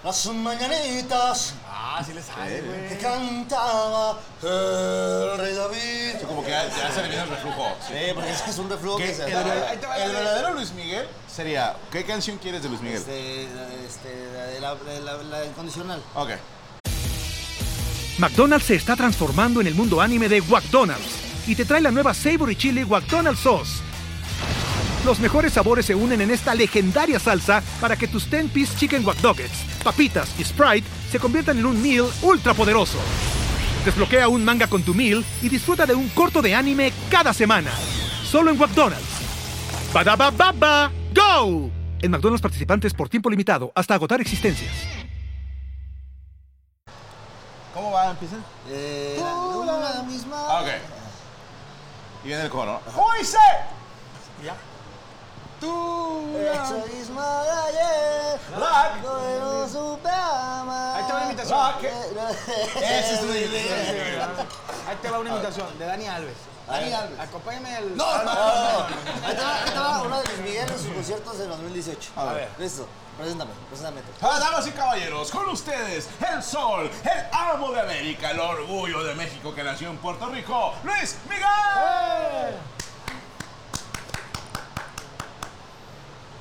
las 0.03 0.25
mañanitas 0.27 1.53
Ah, 1.69 2.01
sí 2.05 2.13
le 2.13 2.21
sale, 2.23 2.61
güey. 2.61 2.87
que 2.89 2.97
cantaba 2.97 4.17
el 4.41 5.37
rey 5.37 5.53
David. 5.53 6.19
Sí, 6.19 6.25
Como 6.25 6.43
que 6.43 6.49
ya, 6.49 6.67
ya 6.69 6.91
se 6.91 7.01
le 7.03 7.09
viene 7.09 7.23
el 7.23 7.29
reflujo. 7.29 7.67
Sí, 7.87 7.93
porque 8.15 8.31
ese 8.31 8.49
es 8.49 8.57
un 8.57 8.69
reflujo 8.69 8.97
¿Qué? 8.97 9.07
que 9.07 9.13
se 9.13 9.25
el, 9.25 9.35
Ahí 9.37 9.77
te 9.77 9.87
va 9.87 9.97
la 9.97 10.05
el 10.05 10.11
de- 10.11 10.17
verdadero 10.17 10.53
Luis 10.53 10.71
Miguel 10.73 11.05
sería, 11.33 11.75
¿qué 11.91 12.03
canción 12.05 12.37
quieres 12.37 12.63
de 12.63 12.69
Luis 12.69 12.81
Miguel? 12.81 12.97
Este, 12.99 13.43
este, 13.85 14.27
la, 14.33 14.45
de 14.45 14.59
la, 14.61 14.75
de 14.75 14.99
la, 15.01 15.17
la 15.39 15.45
incondicional. 15.45 16.01
Ok. 16.15 16.29
McDonald's 18.17 18.65
se 18.67 18.75
está 18.75 18.95
transformando 18.95 19.61
en 19.61 19.67
el 19.67 19.75
mundo 19.75 19.99
anime 20.01 20.29
de 20.29 20.41
McDonald's 20.41 21.05
y 21.47 21.55
te 21.55 21.65
trae 21.65 21.81
la 21.81 21.91
nueva 21.91 22.13
Savory 22.13 22.55
Chili 22.55 22.85
McDonald's 22.85 23.41
Sauce. 23.41 23.81
Los 25.05 25.19
mejores 25.19 25.53
sabores 25.53 25.87
se 25.87 25.95
unen 25.95 26.21
en 26.21 26.29
esta 26.29 26.53
legendaria 26.53 27.19
salsa 27.19 27.63
para 27.79 27.95
que 27.95 28.07
tus 28.07 28.29
10-piece 28.29 28.77
chicken 28.77 29.03
wack 29.03 29.17
Doggets, 29.17 29.63
papitas 29.83 30.39
y 30.39 30.43
Sprite 30.43 30.87
se 31.09 31.19
conviertan 31.19 31.57
en 31.57 31.65
un 31.65 31.81
meal 31.81 32.05
ultra 32.21 32.53
poderoso. 32.53 32.99
Desbloquea 33.83 34.27
un 34.27 34.45
manga 34.45 34.67
con 34.67 34.83
tu 34.83 34.93
meal 34.93 35.25
y 35.41 35.49
disfruta 35.49 35.87
de 35.87 35.95
un 35.95 36.07
corto 36.09 36.39
de 36.43 36.53
anime 36.53 36.93
cada 37.09 37.33
semana. 37.33 37.71
Solo 38.23 38.51
en 38.51 38.59
McDonald's. 38.59 39.07
Badaba 39.91 40.29
baba, 40.29 40.91
go! 41.15 41.71
En 41.99 42.11
McDonald's 42.11 42.41
participantes 42.41 42.93
por 42.93 43.09
tiempo 43.09 43.29
limitado 43.31 43.71
hasta 43.73 43.95
agotar 43.95 44.21
existencias. 44.21 44.71
¿Cómo 47.73 47.91
va? 47.91 48.11
¿Empieza? 48.11 48.35
Eh, 48.69 49.17
la, 49.19 49.95
la 49.95 50.03
misma. 50.03 50.35
Ah, 50.37 50.61
ok. 50.61 50.67
Y 52.23 52.27
viene 52.27 52.43
el 52.43 52.49
coro. 52.49 52.79
¡Juice! 52.85 53.37
Ya. 54.43 54.55
Tú. 55.61 56.37
Esa 56.37 56.85
misma 56.91 57.43
de 57.43 57.51
ayer. 57.51 58.39
Rock. 58.55 59.03
No 59.39 59.69
supe 59.69 60.09
amar. 60.09 60.97
Ahí 60.97 61.05
te 61.05 61.13
va 61.13 61.19
la 61.19 61.25
invitación. 61.25 61.59
Es 62.81 63.11
el 63.11 64.21
Ahí 64.89 64.97
te 65.01 65.09
va 65.09 65.19
una 65.19 65.29
invitación 65.29 65.77
de 65.77 65.85
Dani 65.85 66.07
Alves. 66.07 66.37
Dani 66.67 66.91
Alves. 66.91 67.19
Acompáñame 67.19 67.75
al. 67.75 67.95
No, 67.95 68.17
no, 68.17 68.23
no. 68.23 68.85
Ahí 69.23 69.35
te 69.35 69.41
va, 69.41 69.63
ahí 69.63 69.71
te 69.71 69.79
va 69.79 70.01
uno 70.01 70.17
de 70.19 70.25
Luis 70.25 70.39
Miguel 70.39 70.69
en 70.69 70.79
sus 70.79 70.93
conciertos 70.93 71.37
de 71.37 71.47
2018. 71.47 72.11
A 72.15 72.33
ver. 72.33 72.49
Listo. 72.57 72.87
Preséntame, 73.17 73.51
preséntame. 73.69 74.01
Ah, 74.21 74.39
damas 74.39 74.65
y 74.65 74.71
caballeros, 74.71 75.29
con 75.29 75.47
ustedes, 75.49 76.09
el 76.33 76.41
sol, 76.41 76.89
el 77.03 77.25
amo 77.31 77.71
de 77.71 77.81
América, 77.81 78.31
el 78.31 78.39
orgullo 78.39 79.03
de 79.03 79.13
México 79.13 79.53
que 79.53 79.63
nació 79.63 79.91
en 79.91 79.97
Puerto 79.97 80.27
Rico, 80.27 80.73
Luis 80.83 81.17
Miguel. 81.29 82.55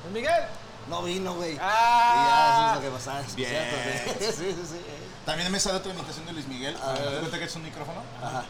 Miguel? 0.11 0.43
No 0.89 1.03
vino, 1.03 1.33
güey. 1.35 1.57
Ah. 1.61 2.13
Y 2.15 2.27
ya, 2.27 2.55
eso 2.57 2.69
es 2.69 2.75
lo 2.75 2.81
que 2.89 2.97
pasaba. 2.97 3.19
es 3.21 3.35
Bien. 3.35 3.49
cierto, 3.49 4.19
Sí, 4.19 4.25
sí, 4.37 4.55
sí. 4.55 4.67
sí. 4.71 4.81
También 5.25 5.51
me 5.51 5.59
sale 5.59 5.77
otra 5.77 5.93
imitación 5.93 6.25
de 6.25 6.33
Luis 6.33 6.47
Miguel. 6.47 6.75
¿Te 6.75 6.81
das 6.81 7.19
cuenta 7.19 7.39
que 7.39 7.45
es 7.45 7.55
un 7.55 7.63
micrófono? 7.63 8.01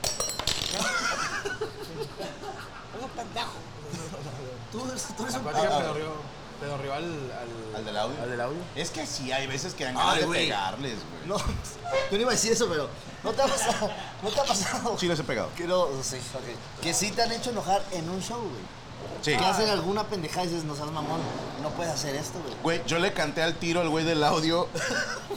Tú 4.72 4.88
eres, 4.90 5.04
tú 5.18 5.24
eres 5.24 5.36
un 5.36 5.48
Ah, 5.48 5.52
pedorrió, 5.80 6.14
pedorrió 6.62 6.94
al, 6.94 7.04
al, 7.04 7.76
¿Al 7.76 7.86
del 7.86 7.98
audio? 7.98 8.22
al 8.24 8.30
del 8.30 8.42
audio. 8.42 8.58
Es 8.76 8.90
que 8.90 9.06
sí, 9.06 9.32
hay 9.32 9.48
veces 9.48 9.74
que 9.74 9.84
dan 9.84 9.98
Ay, 9.98 10.02
ganas 10.04 10.20
de 10.20 10.26
güey. 10.26 10.46
pegarles, 10.48 10.94
güey. 11.12 11.28
No, 11.28 11.38
yo 12.12 12.12
no 12.12 12.18
iba 12.18 12.30
a 12.32 12.34
decir 12.34 12.54
eso, 12.54 12.68
pero 12.70 12.88
¿no 13.24 13.32
te 13.34 13.42
ha 13.42 13.48
pasado? 13.48 13.90
¿No 14.24 14.30
te 14.30 14.40
ha 14.40 14.44
pasado? 14.46 14.98
Sí 14.98 15.08
les 15.08 15.20
he 15.20 15.24
pegado. 15.24 15.50
Que 15.58 15.66
no, 15.66 15.88
sí, 16.02 16.18
ok. 16.34 16.82
Que 16.82 16.94
sí 16.94 17.12
te 17.12 17.22
han 17.22 17.32
hecho 17.34 17.50
enojar 17.50 17.84
en 17.92 18.10
un 18.10 18.22
show, 18.22 18.40
güey. 18.40 18.81
Sí. 19.22 19.36
Que 19.38 19.46
hacen 19.46 19.70
alguna 19.70 20.04
pendejada 20.06 20.46
y 20.46 20.50
dices, 20.50 20.64
no 20.64 20.76
seas 20.76 20.90
mamón, 20.92 21.20
no 21.62 21.70
puedes 21.70 21.94
hacer 21.94 22.16
esto, 22.16 22.40
güey. 22.42 22.56
Güey, 22.64 22.82
yo 22.88 22.98
le 22.98 23.14
canté 23.14 23.44
al 23.44 23.54
tiro 23.56 23.82
al 23.82 23.90
güey 23.90 24.04
del 24.06 24.24
audio. 24.24 24.68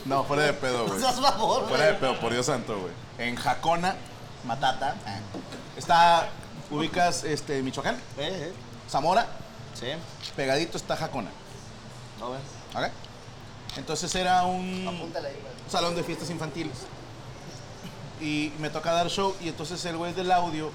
No, 0.05 0.23
fuera 0.23 0.43
de 0.43 0.53
pedo, 0.53 0.79
No 0.83 0.87
güey. 0.89 0.99
seas 0.99 1.19
mamón, 1.19 1.67
Fuera 1.67 1.85
de 1.85 1.89
güey. 1.93 1.99
pedo, 2.01 2.19
por 2.19 2.31
Dios 2.31 2.45
santo, 2.45 2.79
güey. 2.79 2.93
En 3.17 3.35
Jacona, 3.35 3.95
Matata. 4.43 4.95
Está, 5.77 6.29
ubicas 6.69 7.23
este, 7.23 7.61
Michoacán, 7.63 7.95
Eh, 8.17 8.49
eh. 8.49 8.53
Zamora, 8.89 9.25
Sí. 9.73 9.87
pegadito 10.35 10.77
está 10.77 10.95
Jacona. 10.95 11.29
No, 12.19 12.27
güey. 12.29 12.39
¿Ok? 12.75 12.91
Entonces 13.77 14.13
era 14.15 14.43
un 14.45 14.87
Apúntale 14.87 15.27
ahí, 15.29 15.33
güey. 15.41 15.53
salón 15.69 15.95
de 15.95 16.03
fiestas 16.03 16.29
infantiles. 16.29 16.77
Y 18.21 18.53
me 18.59 18.69
toca 18.69 18.91
dar 18.93 19.09
show 19.09 19.35
y 19.41 19.49
entonces 19.49 19.83
el 19.85 19.97
güey 19.97 20.13
del 20.13 20.31
audio 20.31 20.71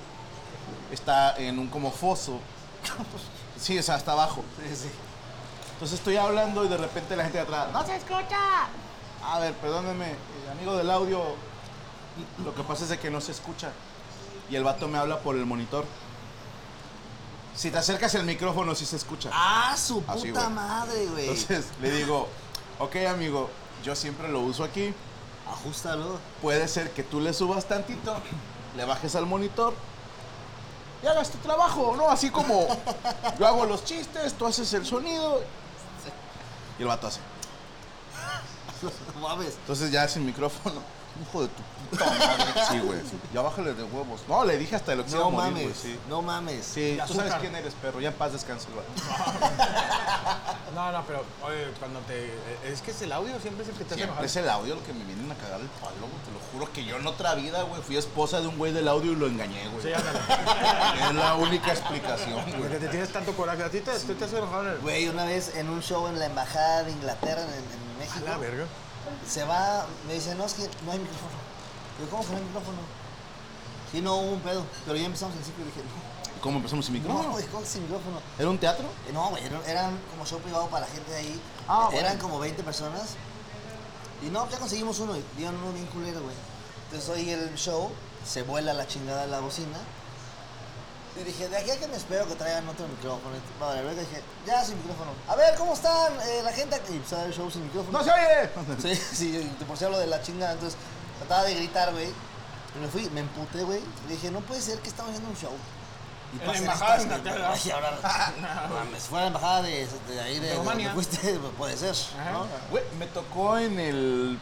está 0.93 1.37
en 1.39 1.59
un 1.59 1.69
como 1.69 1.91
foso. 1.91 2.39
Sí, 3.61 3.79
o 3.79 3.83
sea, 3.83 3.97
hasta 3.97 4.13
abajo. 4.13 4.43
Sí, 4.67 4.75
sí. 4.75 4.91
Entonces 5.75 5.99
estoy 5.99 6.17
hablando 6.17 6.65
y 6.65 6.69
de 6.69 6.77
repente 6.79 7.15
la 7.15 7.25
gente 7.25 7.39
de 7.39 7.45
atrás, 7.45 7.69
¡no 7.73 7.85
se 7.85 7.97
escucha! 7.97 8.69
A 9.23 9.39
ver, 9.39 9.53
perdónenme, 9.55 10.13
eh, 10.13 10.17
amigo 10.51 10.77
del 10.77 10.91
audio, 10.91 11.23
lo 12.45 12.55
que 12.55 12.63
pasa 12.63 12.85
es 12.85 12.91
de 12.91 12.99
que 12.99 13.11
no 13.11 13.21
se 13.21 13.33
escucha. 13.33 13.71
Y 14.51 14.57
el 14.57 14.65
vato 14.65 14.89
me 14.89 14.99
habla 14.99 15.19
por 15.21 15.37
el 15.37 15.45
monitor. 15.45 15.85
Si 17.55 17.71
te 17.71 17.79
acercas 17.79 18.15
el 18.15 18.25
micrófono, 18.25 18.75
sí 18.75 18.87
se 18.87 18.97
escucha. 18.97 19.31
Ah, 19.33 19.77
su 19.77 20.03
Así, 20.07 20.29
puta 20.29 20.45
güey. 20.45 20.55
madre, 20.55 21.07
güey. 21.07 21.29
Entonces 21.29 21.67
le 21.83 21.91
digo, 21.91 22.29
ok 22.79 22.97
amigo, 23.09 23.51
yo 23.85 23.95
siempre 23.95 24.29
lo 24.29 24.41
uso 24.41 24.65
aquí. 24.65 24.95
Ajustalo. 25.47 26.19
Puede 26.41 26.67
ser 26.69 26.93
que 26.93 27.03
tú 27.03 27.21
le 27.21 27.35
subas 27.35 27.67
tantito, 27.67 28.17
le 28.77 28.85
bajes 28.87 29.15
al 29.17 29.27
monitor 29.27 29.75
y 31.03 31.07
hagas 31.07 31.31
tu 31.31 31.39
trabajo, 31.39 31.95
¿no? 31.97 32.09
Así 32.11 32.31
como 32.31 32.67
yo 33.39 33.47
hago 33.47 33.65
los 33.67 33.85
chistes, 33.85 34.35
tú 34.35 34.47
haces 34.47 34.73
el 34.75 34.85
sonido. 34.87 35.43
Y 36.79 36.83
el 36.83 36.89
vato 36.89 37.07
hace. 37.09 37.21
No 39.15 39.21
mames. 39.29 39.55
Entonces 39.57 39.91
ya 39.91 40.09
sin 40.09 40.25
micrófono. 40.25 40.81
Hijo 41.21 41.43
de 41.43 41.49
tu 41.49 41.63
puta 41.91 42.07
madre. 42.07 42.45
Sí, 42.71 42.79
güey. 42.79 43.01
Ya 43.35 43.43
bájale 43.43 43.75
de 43.75 43.83
huevos. 43.83 44.21
No, 44.29 44.45
le 44.45 44.57
dije 44.57 44.77
hasta 44.77 44.95
lo 44.95 45.05
que 45.05 45.11
se 45.11 45.17
iba 45.17 45.25
No 45.27 45.31
morir, 45.33 45.53
güey, 45.53 45.65
mames. 45.67 45.79
sí. 45.79 45.99
No 46.09 46.23
mames. 46.23 46.65
Sí, 46.65 46.99
tú 47.07 47.15
sabes 47.15 47.35
quién 47.35 47.55
eres, 47.57 47.75
perro. 47.75 48.01
Ya 48.01 48.09
en 48.09 48.15
paz 48.15 48.33
descanso, 48.33 48.69
güey. 48.73 48.87
No, 50.81 50.93
no, 50.93 51.05
pero, 51.07 51.23
oye, 51.43 51.71
cuando 51.79 52.01
te. 52.01 52.33
Es 52.65 52.81
que 52.81 52.93
es 52.93 53.03
el 53.03 53.13
audio 53.13 53.39
siempre 53.39 53.65
es 53.65 53.69
el 53.69 53.75
que 53.77 53.85
te 53.85 53.93
hace 53.93 53.97
Siempre 53.97 54.05
enojar. 54.05 54.25
es 54.25 54.37
el 54.37 54.49
audio 54.49 54.75
lo 54.77 54.83
que 54.83 54.95
me 54.95 55.05
vienen 55.05 55.31
a 55.31 55.35
cagar 55.35 55.61
el 55.61 55.69
palo, 55.69 56.09
güey. 56.09 56.25
Te 56.25 56.33
lo 56.33 56.41
juro 56.51 56.73
que 56.73 56.85
yo 56.87 56.97
en 56.97 57.07
otra 57.07 57.35
vida, 57.35 57.63
güey, 57.65 57.83
fui 57.83 57.99
esposa 57.99 58.41
de 58.41 58.47
un 58.47 58.57
güey 58.57 58.73
del 58.73 58.89
audio 58.89 59.13
y 59.13 59.17
lo 59.17 59.27
engañé, 59.27 59.69
güey. 59.69 59.83
Sí, 59.83 59.93
ándale. 59.93 60.19
es 61.11 61.15
la 61.15 61.35
única 61.35 61.73
explicación, 61.73 62.43
güey. 62.43 62.61
Porque 62.63 62.79
te 62.79 62.89
tienes 62.89 63.13
tanto 63.13 63.35
coraje. 63.37 63.63
A 63.63 63.69
ti 63.69 63.81
te, 63.81 63.93
tú 64.01 64.15
te 64.15 64.25
has 64.25 64.33
enojado 64.33 64.63
en 64.63 64.69
el. 64.71 64.79
Güey, 64.79 65.09
una 65.09 65.27
vez 65.27 65.55
en 65.55 65.69
un 65.69 65.83
show 65.83 66.07
en 66.07 66.19
la 66.19 66.25
embajada 66.25 66.85
de 66.85 66.93
Inglaterra 66.93 67.43
en, 67.43 67.49
en 67.51 67.99
México. 67.99 68.25
A 68.27 68.31
la 68.31 68.39
verga. 68.39 68.65
Se 69.29 69.45
va, 69.45 69.85
me 70.07 70.15
dice, 70.15 70.35
no, 70.35 70.47
es 70.47 70.55
que 70.55 70.63
no 70.87 70.93
hay 70.93 70.99
micrófono. 70.99 71.37
Digo, 71.99 72.11
¿cómo 72.11 72.23
que 72.25 72.31
no 72.31 72.39
hay 72.39 72.45
micrófono? 72.45 72.79
Sí, 73.93 74.01
no 74.01 74.17
hubo 74.17 74.33
un 74.33 74.41
pedo. 74.41 74.65
Pero 74.87 74.97
ya 74.97 75.05
empezamos 75.05 75.37
en 75.37 75.45
ciclo 75.45 75.63
y 75.63 75.67
dije, 75.67 75.81
no. 75.83 76.10
¿Cómo 76.41 76.57
empezamos 76.57 76.87
sin 76.87 76.95
No, 76.95 77.01
micrófono? 77.01 77.29
¿cómo 77.51 77.61
que 77.63 77.67
sin 77.69 77.83
micrófono? 77.83 78.21
¿Era 78.39 78.49
un 78.49 78.59
teatro? 78.59 78.87
Eh, 79.09 79.13
No, 79.13 79.29
güey, 79.31 79.45
eran, 79.45 79.61
eran 79.67 79.99
como 80.11 80.25
show 80.25 80.39
privado 80.41 80.67
para 80.69 80.87
la 80.87 80.93
gente 80.93 81.11
de 81.13 81.19
ahí. 81.19 81.41
Ah, 81.69 81.91
Eh, 81.93 81.99
Eran 81.99 82.19
como 82.19 82.39
20 82.39 82.63
personas. 82.63 83.15
Y 84.23 84.27
no, 84.31 84.49
ya 84.51 84.59
conseguimos 84.59 84.99
uno. 85.01 85.17
Y 85.17 85.25
dieron 85.37 85.57
uno 85.57 85.73
bien 85.73 85.87
culero, 85.87 86.23
güey. 86.23 86.35
Entonces 86.87 87.09
hoy 87.11 87.31
el 87.31 87.55
show, 87.57 87.91
se 88.27 88.43
vuela 88.43 88.73
la 88.75 88.87
chingada 88.87 89.27
la 89.27 89.41
bocina. 89.41 89.79
Y 91.21 91.25
dije, 91.25 91.49
de 91.49 91.57
aquí 91.57 91.71
a 91.71 91.79
que 91.79 91.89
me 91.89 91.97
espero 91.97 92.27
que 92.27 92.35
traigan 92.37 92.67
otro 92.69 92.87
micrófono. 92.89 93.35
Y, 93.37 93.61
Vale, 93.61 93.83
dije, 93.95 94.23
ya 94.47 94.65
sin 94.65 94.77
micrófono. 94.79 95.11
A 95.29 95.37
ver, 95.37 95.55
¿cómo 95.57 95.75
están 95.75 96.13
eh, 96.23 96.41
la 96.45 96.53
gente? 96.53 96.77
aquí?" 96.77 96.93
Y 96.93 96.97
empezó 96.97 97.17
a 97.17 97.19
dar 97.21 97.29
el 97.29 97.35
show 97.35 97.51
sin 97.51 97.65
micrófono. 97.65 97.99
¡No 97.99 98.05
se 98.05 98.11
oye! 98.11 98.51
Sí, 98.81 98.95
sí, 98.97 99.53
por 99.67 99.77
si 99.77 99.85
hablo 99.85 99.99
de 99.99 100.07
la 100.07 100.23
chingada. 100.23 100.53
Entonces 100.53 100.79
trataba 101.19 101.45
de 101.45 101.55
gritar, 101.57 101.93
güey. 101.93 102.09
Y 102.09 102.79
me 102.81 102.89
fui, 102.89 103.11
me 103.11 103.21
emputé, 103.21 103.63
güey. 103.65 103.81
Le 104.09 104.15
dije, 104.15 104.31
no 104.31 104.41
puede 104.41 104.61
ser 104.63 104.79
que 104.79 104.89
estamos 104.89 105.11
haciendo 105.11 105.31
un 105.31 105.37
show. 105.37 105.53
Y 106.33 106.37
En 106.37 106.41
la 106.41 106.47
pasen 106.47 106.63
embajada 106.63 106.97
de 106.97 107.03
Inglaterra. 107.03 107.53
Ay, 107.53 107.71
ahora, 107.71 107.99
mames, 108.85 109.03
fue 109.05 109.19
a 109.19 109.23
la 109.23 109.27
embajada 109.29 109.63
de, 109.63 109.89
de 110.09 110.21
ahí 110.21 110.39
de, 110.39 110.47
de 110.49 110.55
Rumania. 110.57 110.89
donde 110.93 111.03
fuiste, 111.07 111.39
puede 111.59 111.77
ser. 111.77 111.95
¿no? 112.33 112.47
Güey, 112.71 112.85
me 112.99 113.07
tocó 113.07 113.59
en 113.59 113.79
el. 113.81 114.39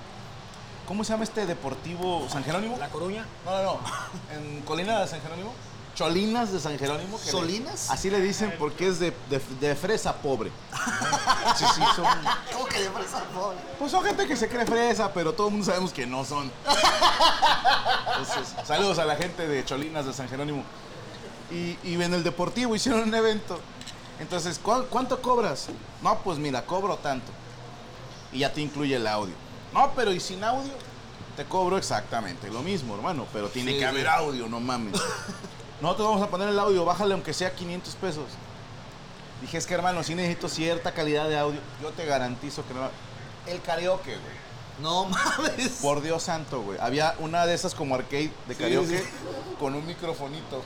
¿Cómo 0.87 1.05
se 1.05 1.13
llama 1.13 1.25
este 1.25 1.45
deportivo? 1.47 2.27
¿San 2.31 2.43
Jerónimo? 2.45 2.77
La 2.79 2.89
Coruña. 2.89 3.27
No, 3.45 3.51
no, 3.51 3.63
no. 3.63 3.81
En 4.35 4.63
Colina 4.63 5.01
de 5.01 5.07
San 5.07 5.21
Jerónimo. 5.21 5.53
Cholinas 5.95 6.53
de 6.53 6.61
San 6.61 6.79
Jerónimo. 6.79 7.19
que 7.19 7.25
le- 7.25 7.31
¿Solinas? 7.33 7.91
así 7.91 8.09
le 8.09 8.21
dicen 8.21 8.55
porque 8.57 8.87
es 8.87 9.01
de, 9.01 9.11
de- 9.29 9.43
de 9.61 9.75
fresa 9.75 10.15
pobre. 10.15 10.53
Sí, 11.57 11.65
sí, 11.75 11.83
son. 11.97 12.07
¿Cómo 12.53 12.67
que 12.67 12.81
de 12.83 12.91
fresa 12.91 13.25
pobre? 13.35 13.57
Pues 13.81 13.91
son 13.91 14.05
gente 14.05 14.27
que 14.27 14.37
se 14.37 14.49
cree 14.49 14.65
fresa, 14.65 15.13
pero 15.13 15.33
todo 15.33 15.49
el 15.49 15.55
mundo 15.55 15.67
sabemos 15.67 15.93
que 15.93 16.07
no 16.07 16.25
son. 16.25 16.53
Entonces, 18.13 18.55
saludos 18.67 18.99
a 18.99 19.05
la 19.05 19.17
gente 19.17 19.47
de 19.49 19.65
Cholinas 19.65 20.07
de 20.07 20.13
San 20.13 20.29
Jerónimo. 20.29 20.63
Y, 21.51 21.79
y 21.83 21.95
en 22.03 22.15
el 22.15 22.23
deportivo 22.25 22.75
hicieron 22.75 23.03
un 23.03 23.15
evento. 23.15 23.59
Entonces, 24.21 24.59
¿cu- 24.59 24.85
¿cuánto 24.91 25.23
cobras? 25.23 25.69
No, 26.03 26.19
pues 26.19 26.39
mira, 26.39 26.65
cobro 26.67 26.97
tanto. 26.97 27.31
Y 28.33 28.41
ya 28.41 28.53
te 28.53 28.61
incluye 28.61 28.97
el 28.97 29.07
audio. 29.07 29.35
No, 29.73 29.93
pero 29.95 30.13
¿y 30.13 30.21
sin 30.21 30.43
audio? 30.45 30.73
Te 31.37 31.45
cobro 31.45 31.79
exactamente 31.79 32.51
lo 32.51 32.63
mismo, 32.63 32.95
hermano. 32.97 33.27
Pero 33.33 33.49
tiene 33.49 33.71
Sí, 33.73 33.77
que 33.79 33.85
sí. 33.85 33.87
haber 33.89 34.09
audio, 34.09 34.49
no 34.49 34.61
mames. 34.61 34.95
Nosotros 35.81 36.09
vamos 36.09 36.23
a 36.23 36.29
poner 36.29 36.49
el 36.49 36.59
audio, 36.59 36.85
bájale 36.85 37.15
aunque 37.15 37.33
sea 37.33 37.55
500 37.55 37.95
pesos. 37.95 38.25
Dije, 39.41 39.57
es 39.57 39.67
que 39.67 39.75
hermano, 39.75 40.03
si 40.03 40.17
necesito 40.17 40.49
cierta 40.49 40.93
calidad 40.93 41.29
de 41.29 41.39
audio, 41.39 41.61
yo 41.81 41.91
te 41.91 42.05
garantizo 42.05 42.67
que 42.67 42.75
no. 42.75 42.91
El 43.47 43.63
karaoke, 43.63 44.11
güey. 44.11 44.49
No 44.83 45.05
mames. 45.09 45.79
Por 45.81 46.03
Dios 46.03 46.25
santo, 46.25 46.61
güey. 46.63 46.79
Había 46.81 47.15
una 47.21 47.47
de 47.47 47.55
esas 47.55 47.75
como 47.75 47.95
arcade 47.95 48.33
de 48.49 48.55
Sí, 48.55 48.61
karaoke 48.63 48.99
sí. 48.99 49.05
con 49.61 49.75
un 49.75 49.87
microfonito. 49.87 50.63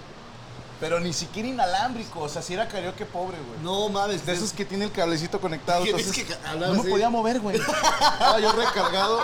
Pero 0.82 0.98
ni 0.98 1.12
siquiera 1.12 1.48
inalámbrico, 1.48 2.22
o 2.22 2.28
sea, 2.28 2.42
si 2.42 2.54
era 2.54 2.66
karaoke 2.66 3.06
pobre, 3.06 3.36
güey. 3.38 3.60
No 3.62 3.88
mames. 3.88 4.26
De 4.26 4.32
esos 4.32 4.52
que 4.52 4.64
tiene 4.64 4.86
el 4.86 4.90
cablecito 4.90 5.40
conectado. 5.40 5.84
Entonces, 5.84 6.12
que 6.12 6.36
no 6.58 6.74
me 6.74 6.80
así. 6.80 6.90
podía 6.90 7.08
mover, 7.08 7.38
güey. 7.38 7.56
Estaba 7.56 8.40
yo 8.40 8.50
recargado. 8.50 9.20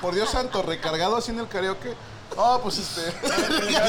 Por 0.00 0.14
Dios 0.14 0.30
santo, 0.30 0.62
recargado 0.62 1.16
así 1.16 1.32
en 1.32 1.40
el 1.40 1.48
karaoke. 1.48 1.94
Ah, 2.38 2.60
pues 2.62 2.78
este. 2.78 3.10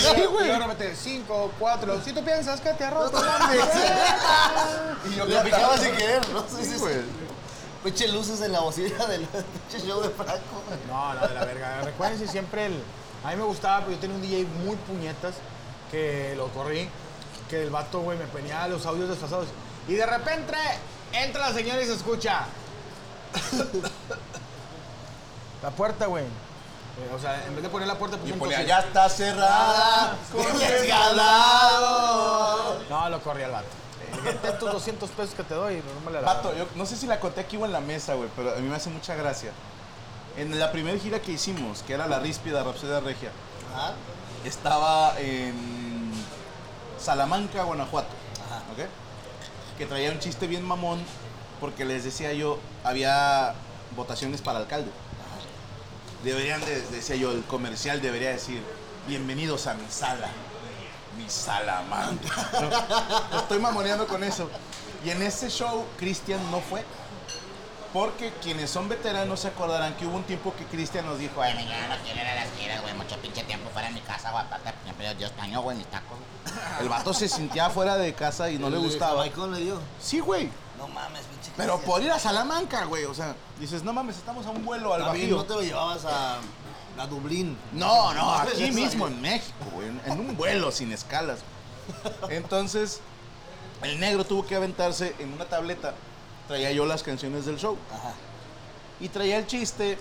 sí, 0.01 0.25
güey. 0.25 0.48
Y 0.48 0.50
ahora 0.50 0.65
mete 0.65 0.96
5, 0.96 1.51
4. 1.60 2.01
Si 2.03 2.13
tú 2.13 2.25
piensas 2.25 2.60
que 2.60 2.74
te 2.74 2.84
la 2.84 2.91
maceta. 2.91 4.98
Y 5.08 5.15
yo 5.15 5.25
Le 5.25 5.39
picaba 5.41 5.77
sin 5.77 5.96
querer, 5.96 6.27
¿no? 6.29 6.43
Sí, 6.50 6.77
güey. 6.79 6.96
Pinche 7.84 8.08
luces 8.08 8.41
en 8.41 8.53
la 8.53 8.62
bocina 8.62 9.05
del 9.05 9.27
pinche 9.27 9.88
show 9.88 10.01
de 10.01 10.10
Franco. 10.10 10.63
No, 10.88 11.13
no, 11.13 11.27
de 11.27 11.34
la 11.36 11.46
verga. 11.46 11.82
Recuerden 11.84 12.17
si 12.17 12.27
siempre 12.27 12.65
el. 12.65 12.84
A 13.24 13.29
mí 13.29 13.36
me 13.36 13.43
gustaba, 13.43 13.82
pero 13.82 13.91
yo 13.91 14.00
tenía 14.00 14.15
un 14.15 14.22
DJ 14.24 14.48
muy 14.65 14.77
puñetas 14.77 15.36
que 15.91 16.34
lo 16.36 16.48
corrí. 16.48 16.89
Que 17.50 17.64
el 17.64 17.70
vato, 17.70 18.02
güey, 18.02 18.18
me 18.18 18.26
ponía 18.26 18.68
los 18.68 18.86
audios 18.86 19.10
desfasados. 19.10 19.48
Y 19.88 19.94
de 19.94 20.06
repente 20.06 20.56
entra 21.12 21.50
la 21.50 21.54
señora 21.54 21.82
y 21.82 21.86
se 21.86 21.94
escucha. 21.94 22.46
la 25.64 25.70
puerta, 25.72 26.06
güey. 26.08 26.24
Eh, 26.24 27.16
o 27.16 27.20
sea, 27.20 27.46
en 27.46 27.56
vez 27.56 27.64
de 27.64 27.70
poner 27.70 27.88
la 27.88 27.98
puerta, 27.98 28.18
un 28.24 28.40
ponía, 28.40 28.62
ya 28.62 28.80
está 28.80 29.10
cerrada. 29.10 30.16
Con. 30.32 30.46
No, 32.90 33.10
lo 33.10 33.20
corrí 33.22 33.44
al 33.44 33.52
vato. 33.52 33.66
Eh, 34.26 34.38
estos 34.44 34.72
200 34.72 35.10
pesos 35.10 35.34
que 35.34 35.44
te 35.44 35.56
doy, 35.56 35.78
no 35.78 36.12
me 36.12 36.12
la 36.12 36.22
Vato, 36.22 36.56
yo 36.56 36.66
no 36.76 36.86
sé 36.86 36.96
si 36.96 37.08
la 37.08 37.20
conté 37.20 37.42
aquí 37.42 37.58
o 37.58 37.66
en 37.66 37.72
la 37.72 37.80
mesa, 37.80 38.14
güey, 38.14 38.30
pero 38.36 38.52
a 38.52 38.56
mí 38.58 38.68
me 38.68 38.76
hace 38.76 38.90
mucha 38.90 39.16
gracia. 39.16 39.52
En 40.38 40.58
la 40.60 40.72
primera 40.72 40.98
gira 41.00 41.20
que 41.20 41.32
hicimos, 41.32 41.82
que 41.84 41.94
era 41.94 42.08
la 42.08 42.20
Ríspida 42.20 42.64
Rapsodia 42.64 43.00
Regia, 43.00 43.32
Ajá. 43.74 43.94
estaba 44.44 45.20
en 45.20 45.93
Salamanca, 47.04 47.64
Guanajuato. 47.64 48.10
Ajá. 48.46 48.64
¿ok? 48.72 49.78
Que 49.78 49.86
traía 49.86 50.12
un 50.12 50.20
chiste 50.20 50.48
bien 50.48 50.64
mamón 50.64 51.04
porque 51.60 51.86
les 51.86 52.04
decía 52.04 52.34
yo, 52.34 52.60
había 52.84 53.54
votaciones 53.96 54.42
para 54.42 54.60
alcalde. 54.60 54.92
Deberían, 56.24 56.60
de, 56.62 56.82
decía 56.92 57.16
yo, 57.16 57.32
el 57.32 57.44
comercial 57.44 58.02
debería 58.02 58.30
decir, 58.30 58.62
bienvenidos 59.08 59.68
a 59.68 59.74
mi 59.74 59.90
sala, 59.90 60.30
mi 61.18 61.30
Salamanca. 61.30 62.50
No, 63.32 63.40
estoy 63.40 63.60
mamoneando 63.60 64.08
con 64.08 64.24
eso. 64.24 64.50
Y 65.06 65.10
en 65.10 65.22
ese 65.22 65.50
show, 65.50 65.86
Cristian 65.98 66.40
no 66.52 66.62
fue. 66.62 66.84
Porque 67.92 68.34
quienes 68.42 68.72
son 68.72 68.90
veteranos 68.90 69.42
se 69.42 69.50
acordarán 69.50 69.96
que 69.96 70.06
hubo 70.06 70.16
un 70.16 70.24
tiempo 70.24 70.54
que 70.58 70.66
Cristian 70.66 71.06
nos 71.06 71.20
dijo, 71.20 71.42
ay, 71.42 71.54
no 71.54 71.60
quiero 72.04 72.22
ir 72.22 72.28
a 72.28 72.36
las 72.36 72.50
giras, 72.58 72.82
güey. 72.82 72.94
Mucho 72.96 73.18
pinche 73.18 73.43
fuera 73.74 73.88
de 73.89 73.93
mi 73.95 74.02
casa, 74.02 74.32
güey. 74.32 74.43
Aparte, 74.43 74.74
siempre 74.84 75.15
yo, 75.19 75.28
extraño, 75.28 75.62
güey, 75.62 75.78
mis 75.78 75.88
tacos. 75.88 76.17
el 76.80 76.89
vato 76.89 77.13
se 77.13 77.28
sentía 77.28 77.69
fuera 77.69 77.98
de 77.98 78.13
casa 78.13 78.50
y 78.50 78.58
no 78.58 78.69
le 78.69 78.78
gustaba. 78.78 79.17
Maicon 79.17 79.54
le 79.54 79.60
dio. 79.60 79.80
Sí, 80.00 80.19
güey. 80.19 80.50
No 80.78 80.88
mames, 80.88 81.24
pinche. 81.26 81.52
Pero 81.58 81.80
por 81.82 82.02
ir 82.02 82.12
a 82.12 82.19
Salamanca, 82.19 82.86
güey. 82.86 83.06
O 83.06 83.13
sea, 83.13 83.36
dices, 83.60 83.84
no 83.84 83.93
mames, 83.93 84.17
estamos 84.17 84.45
a 84.45 84.52
un 84.52 84.63
vuelo 84.63 84.93
al 84.93 85.04
También 85.04 85.26
Bajío. 85.26 85.38
no 85.38 85.43
te 85.45 85.54
lo 85.54 85.62
llevabas 85.62 86.06
a, 86.06 86.38
a 86.98 87.08
Dublín. 87.08 87.58
No, 87.71 88.13
no, 88.13 88.34
aquí 88.36 88.71
mismo 88.71 89.08
en 89.08 89.21
México, 89.21 89.65
güey. 89.74 89.88
En 89.88 90.02
en 90.06 90.19
un 90.19 90.38
vuelo 90.38 90.71
sin 90.71 90.91
escalas. 90.91 91.39
Entonces, 92.30 93.02
el 93.82 94.00
negro 94.00 94.24
tuvo 94.26 94.45
que 94.45 94.56
aventarse 94.56 95.15
en 95.19 95.34
una 95.34 95.45
tableta. 95.45 95.93
Traía 96.48 96.71
yo 96.71 96.86
las 96.86 97.04
canciones 97.04 97.45
del 97.45 97.58
show. 97.58 97.78
Ajá. 97.93 98.13
Y 99.00 99.10
traía 99.10 99.38
el 99.38 99.48
chiste 99.48 99.98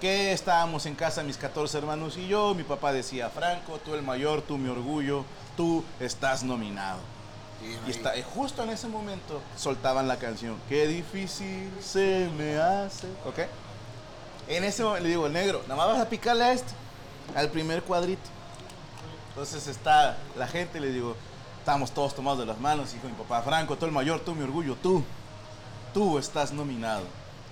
que 0.00 0.32
estábamos 0.32 0.86
en 0.86 0.94
casa 0.94 1.22
mis 1.22 1.36
14 1.36 1.78
hermanos 1.78 2.16
y 2.16 2.28
yo. 2.28 2.54
Mi 2.54 2.62
papá 2.62 2.92
decía, 2.92 3.30
Franco, 3.30 3.78
tú 3.84 3.94
el 3.94 4.02
mayor, 4.02 4.42
tú 4.42 4.58
mi 4.58 4.68
orgullo, 4.68 5.24
tú 5.56 5.84
estás 6.00 6.42
nominado. 6.42 6.98
Y 7.86 7.90
está, 7.90 8.16
y 8.16 8.22
justo 8.22 8.62
en 8.62 8.70
ese 8.70 8.86
momento 8.86 9.40
soltaban 9.56 10.06
la 10.06 10.16
canción. 10.18 10.56
Qué 10.68 10.86
difícil 10.86 11.70
se 11.80 12.28
me 12.36 12.58
hace. 12.58 13.08
¿Ok? 13.24 13.40
En 14.48 14.62
ese 14.64 14.84
momento 14.84 15.04
le 15.04 15.08
digo, 15.08 15.28
negro, 15.28 15.62
nada 15.62 15.76
más 15.76 15.88
vas 15.88 16.00
a 16.00 16.08
picarle 16.08 16.44
a 16.44 16.52
este, 16.52 16.72
al 17.34 17.48
primer 17.48 17.82
cuadrito. 17.82 18.28
Entonces 19.30 19.66
está 19.66 20.16
la 20.36 20.46
gente, 20.46 20.80
le 20.80 20.90
digo, 20.90 21.16
estamos 21.58 21.90
todos 21.90 22.14
tomados 22.14 22.38
de 22.38 22.46
las 22.46 22.60
manos. 22.60 22.92
Dijo 22.92 23.08
mi 23.08 23.14
papá, 23.14 23.42
Franco, 23.42 23.76
tú 23.76 23.86
el 23.86 23.92
mayor, 23.92 24.20
tú 24.20 24.34
mi 24.34 24.44
orgullo, 24.44 24.76
tú, 24.82 25.02
tú 25.92 26.18
estás 26.18 26.52
nominado. 26.52 27.02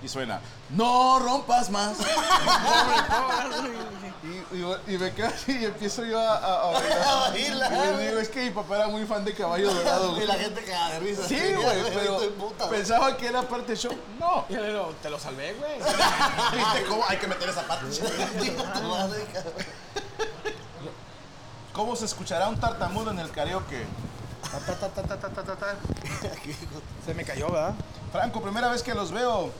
Y 0.03 0.07
suena, 0.07 0.39
no 0.69 1.17
rompas 1.19 1.69
más. 1.71 1.97
y, 4.23 4.55
y- 4.57 4.93
y 4.93 4.97
me 4.97 5.11
quedo 5.13 5.27
así 5.27 5.57
y 5.59 5.65
empiezo 5.65 6.03
yo 6.05 6.19
a, 6.19 6.35
a, 6.37 6.69
a 6.69 6.71
bailar. 6.73 7.01
A 7.07 7.29
bailar. 7.31 7.73
Y 7.73 7.75
les 7.97 7.99
digo, 8.09 8.19
es 8.19 8.29
que 8.29 8.43
mi 8.45 8.51
papá 8.51 8.75
era 8.75 8.87
muy 8.87 9.05
fan 9.05 9.25
de 9.25 9.33
Caballo 9.33 9.73
Dorado. 9.73 10.11
Y 10.11 10.15
güey". 10.15 10.27
la 10.27 10.35
gente 10.35 10.63
cagada 10.63 10.89
de 10.93 10.99
risa. 10.99 11.27
Sí, 11.27 11.35
güey, 11.55 11.83
pero 11.93 12.17
güey. 12.17 12.29
pensaba 12.69 13.17
que 13.17 13.27
era 13.27 13.41
parte 13.43 13.67
del 13.67 13.77
show. 13.77 13.97
No. 14.19 14.45
Y 14.49 14.53
yo 14.53 14.61
le 14.61 14.67
digo, 14.69 14.93
te 15.01 15.09
lo 15.09 15.17
salvé, 15.19 15.53
güey. 15.53 15.77
¿Viste 15.77 16.83
cómo 16.87 17.03
hay 17.07 17.17
que 17.17 17.27
meter 17.27 17.49
esa 17.49 17.63
parte? 17.67 17.87
¿Cómo 21.73 21.95
se 21.95 22.05
escuchará 22.05 22.47
un 22.47 22.59
tartamudo 22.59 23.11
en 23.11 23.19
el 23.19 23.31
karaoke? 23.31 23.85
Se 27.05 27.13
me 27.13 27.25
cayó, 27.25 27.49
¿verdad? 27.51 27.73
Franco, 28.11 28.41
primera 28.41 28.69
vez 28.69 28.81
que 28.83 28.93
los 28.93 29.11
veo. 29.11 29.51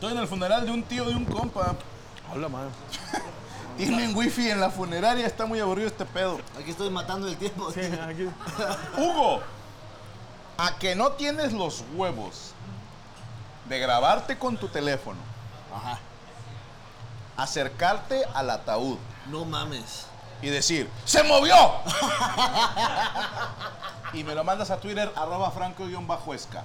Estoy 0.00 0.12
en 0.12 0.18
el 0.20 0.28
funeral 0.28 0.64
de 0.64 0.72
un 0.72 0.82
tío 0.82 1.04
de 1.04 1.14
un 1.14 1.26
compa. 1.26 1.74
Hola, 2.32 2.48
madre. 2.48 2.70
Tienen 3.76 4.16
wifi 4.16 4.48
en 4.48 4.58
la 4.58 4.70
funeraria, 4.70 5.26
está 5.26 5.44
muy 5.44 5.60
aburrido 5.60 5.88
este 5.88 6.06
pedo. 6.06 6.40
Aquí 6.58 6.70
estoy 6.70 6.88
matando 6.88 7.28
el 7.28 7.36
tiempo. 7.36 7.70
Sí, 7.70 7.80
aquí. 7.82 8.26
Hugo, 8.96 9.42
a 10.56 10.78
que 10.78 10.94
no 10.94 11.12
tienes 11.12 11.52
los 11.52 11.84
huevos 11.94 12.52
de 13.68 13.78
grabarte 13.78 14.38
con 14.38 14.56
tu 14.56 14.68
teléfono, 14.68 15.18
Ajá. 15.70 15.98
acercarte 17.36 18.24
al 18.32 18.48
ataúd 18.48 18.96
No 19.26 19.44
mames. 19.44 20.06
y 20.40 20.48
decir, 20.48 20.88
¡se 21.04 21.22
movió! 21.24 21.54
y 24.14 24.24
me 24.24 24.34
lo 24.34 24.44
mandas 24.44 24.70
a 24.70 24.80
Twitter, 24.80 25.12
arroba 25.14 25.50
franco-esca. 25.50 26.62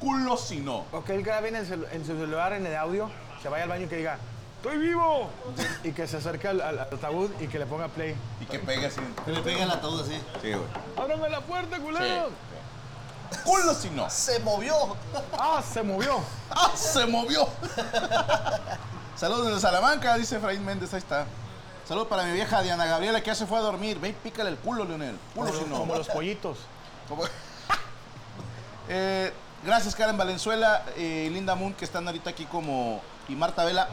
Culo 0.00 0.36
si 0.36 0.58
no. 0.60 0.84
O 0.92 1.02
que 1.04 1.14
él 1.14 1.22
grabe 1.22 1.48
en, 1.48 1.56
el 1.56 1.66
celu- 1.68 1.88
en 1.92 2.00
su 2.04 2.12
celular, 2.18 2.52
en 2.52 2.66
el 2.66 2.76
audio, 2.76 3.10
se 3.42 3.48
vaya 3.48 3.64
al 3.64 3.70
baño 3.70 3.84
y 3.86 3.88
que 3.88 3.96
diga, 3.96 4.18
¡Estoy 4.58 4.78
vivo! 4.78 5.30
Y 5.84 5.92
que 5.92 6.08
se 6.08 6.16
acerque 6.16 6.48
al, 6.48 6.60
al- 6.60 6.78
al 6.80 6.88
ataúd 6.94 7.30
y 7.40 7.46
que 7.46 7.58
le 7.58 7.66
ponga 7.66 7.88
play. 7.88 8.16
Y 8.40 8.46
que 8.46 8.58
pegue 8.58 8.86
así. 8.86 9.00
Que 9.24 9.30
le 9.32 9.40
pega 9.40 9.62
el 9.64 9.70
ataúd 9.70 10.00
así. 10.00 10.14
Sí, 10.42 10.52
güey. 10.52 10.64
¡Ábrame 10.96 11.28
la 11.28 11.40
puerta, 11.40 11.78
culero! 11.78 12.30
Culo 13.44 13.74
si 13.74 13.90
no. 13.90 14.08
Se 14.10 14.38
movió. 14.40 14.74
¡Ah, 15.38 15.62
se 15.62 15.82
movió! 15.82 16.20
¡Ah, 16.50 16.70
se 16.74 17.06
movió! 17.06 17.48
Saludos 19.14 19.46
desde 19.46 19.60
Salamanca, 19.60 20.16
dice 20.16 20.36
Efraín 20.36 20.64
Méndez, 20.64 20.92
ahí 20.94 20.98
está. 20.98 21.26
Saludos 21.86 22.08
para 22.08 22.24
mi 22.24 22.32
vieja 22.32 22.60
Diana 22.62 22.86
Gabriela 22.86 23.20
que 23.20 23.26
ya 23.28 23.34
se 23.34 23.46
fue 23.46 23.58
a 23.58 23.62
dormir. 23.62 23.98
Ven, 24.00 24.14
pícale 24.14 24.50
el 24.50 24.56
culo, 24.56 24.84
Leonel. 24.84 25.16
Culo 25.34 25.50
Como, 25.52 25.62
si 25.64 25.70
no. 25.70 25.78
como 25.78 25.94
los 25.96 26.08
pollitos. 26.08 26.58
Como- 27.08 27.22
Eh, 28.88 29.32
gracias 29.64 29.94
Karen 29.94 30.16
Valenzuela 30.16 30.84
y 30.96 31.28
Linda 31.30 31.54
Moon 31.54 31.74
que 31.74 31.84
están 31.84 32.06
ahorita 32.06 32.30
aquí 32.30 32.44
como 32.46 33.00
y 33.28 33.34
Marta 33.34 33.64
Vela. 33.64 33.88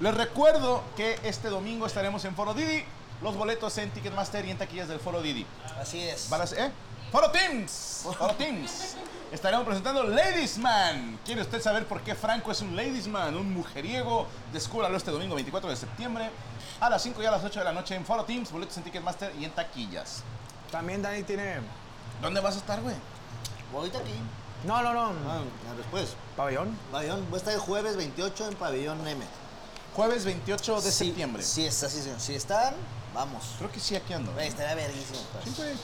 Les 0.00 0.14
recuerdo 0.14 0.82
que 0.96 1.18
este 1.24 1.48
domingo 1.48 1.86
estaremos 1.86 2.24
en 2.24 2.34
Foro 2.34 2.54
Didi. 2.54 2.84
Los 3.22 3.36
boletos 3.36 3.76
en 3.76 3.90
Ticketmaster 3.90 4.46
y 4.46 4.50
en 4.50 4.56
taquillas 4.56 4.88
del 4.88 4.98
Foro 4.98 5.20
Didi. 5.20 5.44
Así 5.78 6.00
es. 6.00 6.30
Van 6.30 6.40
a 6.40 6.46
ser- 6.46 6.58
¿eh? 6.60 6.72
Foro 7.12 7.30
Teams. 7.30 8.00
Foro 8.04 8.34
Teams. 8.34 8.94
Estaremos 9.30 9.66
presentando 9.66 10.04
Ladies 10.04 10.56
Man. 10.56 11.18
¿Quiere 11.26 11.42
usted 11.42 11.60
saber 11.60 11.86
por 11.86 12.00
qué 12.00 12.14
Franco 12.14 12.50
es 12.50 12.62
un 12.62 12.74
Ladies 12.74 13.08
Man? 13.08 13.36
Un 13.36 13.52
mujeriego. 13.52 14.26
Descúbralo 14.54 14.96
este 14.96 15.10
domingo 15.10 15.34
24 15.34 15.68
de 15.68 15.76
septiembre 15.76 16.30
a 16.80 16.88
las 16.88 17.02
5 17.02 17.22
y 17.22 17.26
a 17.26 17.30
las 17.30 17.44
8 17.44 17.58
de 17.58 17.64
la 17.66 17.72
noche 17.72 17.94
en 17.94 18.06
Foro 18.06 18.24
Teams, 18.24 18.50
boletos 18.50 18.76
en 18.78 18.84
Ticketmaster 18.84 19.34
y 19.38 19.44
en 19.44 19.50
taquillas. 19.50 20.22
También 20.70 21.02
Dani 21.02 21.22
tiene. 21.24 21.56
¿Dónde 22.22 22.40
vas 22.40 22.54
a 22.54 22.58
estar, 22.58 22.80
güey? 22.80 22.94
Ahorita 23.74 23.98
aquí. 23.98 24.14
No, 24.64 24.82
no, 24.82 24.92
no. 24.92 25.12
Ah, 25.30 25.40
después. 25.76 26.14
Pabellón. 26.36 26.76
Pabellón, 26.92 27.24
voy 27.30 27.34
a 27.34 27.38
estar 27.38 27.54
el 27.54 27.60
jueves 27.60 27.96
28 27.96 28.48
en 28.48 28.54
Pabellón 28.54 29.06
M. 29.06 29.24
Jueves 29.94 30.24
28 30.24 30.80
de 30.82 30.92
Sí, 30.92 31.06
septiembre. 31.06 31.42
Sí, 31.42 31.66
está, 31.66 31.88
sí, 31.88 32.00
señor. 32.02 32.20
Si 32.20 32.34
están, 32.34 32.74
vamos. 33.14 33.42
Creo 33.58 33.72
que 33.72 33.80
sí, 33.80 33.96
aquí 33.96 34.12
ando. 34.12 34.38
Estaría 34.38 34.74
verguísimo. 34.74 35.18
pues. 35.56 35.78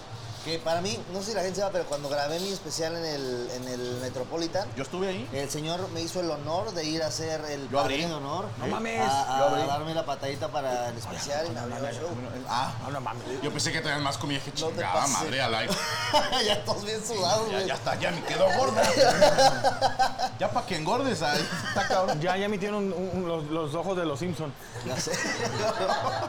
Que 0.47 0.61
para 0.61 0.81
mí, 0.81 0.97
no 1.13 1.19
sé 1.23 1.31
si 1.31 1.35
la 1.35 1.43
gente 1.43 1.59
sabe, 1.59 1.73
pero 1.73 1.87
cuando 1.87 2.09
grabé 2.09 2.39
mi 2.39 2.51
especial 2.53 2.95
en 2.95 3.05
el, 3.05 3.51
en 3.57 3.67
el 3.69 3.99
Metropolitan, 4.01 4.69
Yo 4.77 4.85
estuve 4.85 5.09
ahí. 5.09 5.29
el 5.33 5.51
señor 5.51 5.89
me 5.91 6.01
hizo 6.03 6.21
el 6.21 6.31
honor 6.31 6.73
de 6.73 6.85
ir 6.85 7.03
a 7.03 7.09
hacer 7.09 7.41
el 7.47 7.69
Yo 7.69 7.81
abrí. 7.81 8.05
de 8.05 8.15
honor. 8.15 8.45
No 8.59 8.69
mames. 8.69 9.01
A, 9.01 9.39
Yo 9.39 9.45
a 9.45 9.49
abrí. 9.49 9.63
darme 9.67 9.93
la 9.93 10.07
patadita 10.07 10.47
para 10.47 10.91
el 10.91 10.97
especial 10.99 11.49
y 11.49 11.51
me 11.51 11.59
abrió 11.59 11.79
el 11.89 11.97
show. 11.97 12.09
Ah, 12.49 12.73
No, 12.85 12.93
no 12.93 13.01
mames. 13.01 13.25
yo 13.43 13.51
pensé 13.51 13.73
que 13.73 13.81
tenías 13.81 14.01
más 14.01 14.17
comida 14.19 14.39
que 14.39 14.51
No 14.53 14.57
chingada 14.71 14.93
pases. 14.93 15.11
madre 15.19 15.43
al 15.43 15.53
aire. 15.57 15.75
ya 16.47 16.65
todos 16.65 16.85
bien 16.85 17.05
sudados, 17.05 17.47
Ya, 17.49 17.53
güey. 17.57 17.67
ya 17.67 17.75
está, 17.75 17.95
ya 17.99 18.11
me 18.13 18.23
quedó 18.23 18.47
gorda. 18.57 18.83
ya 20.39 20.49
para 20.51 20.65
que 20.67 20.77
engordes, 20.77 21.23
ahí 21.23 21.45
está 21.69 21.89
cabrón. 21.89 22.21
Ya, 22.21 22.37
ya 22.37 22.49
metieron 22.49 22.93
un- 22.93 23.11
un- 23.15 23.27
los, 23.29 23.45
los 23.47 23.75
ojos 23.75 23.97
de 23.97 24.05
los 24.07 24.17
Simpsons. 24.21 24.55
Ya 24.87 24.97
sé. 24.97 25.11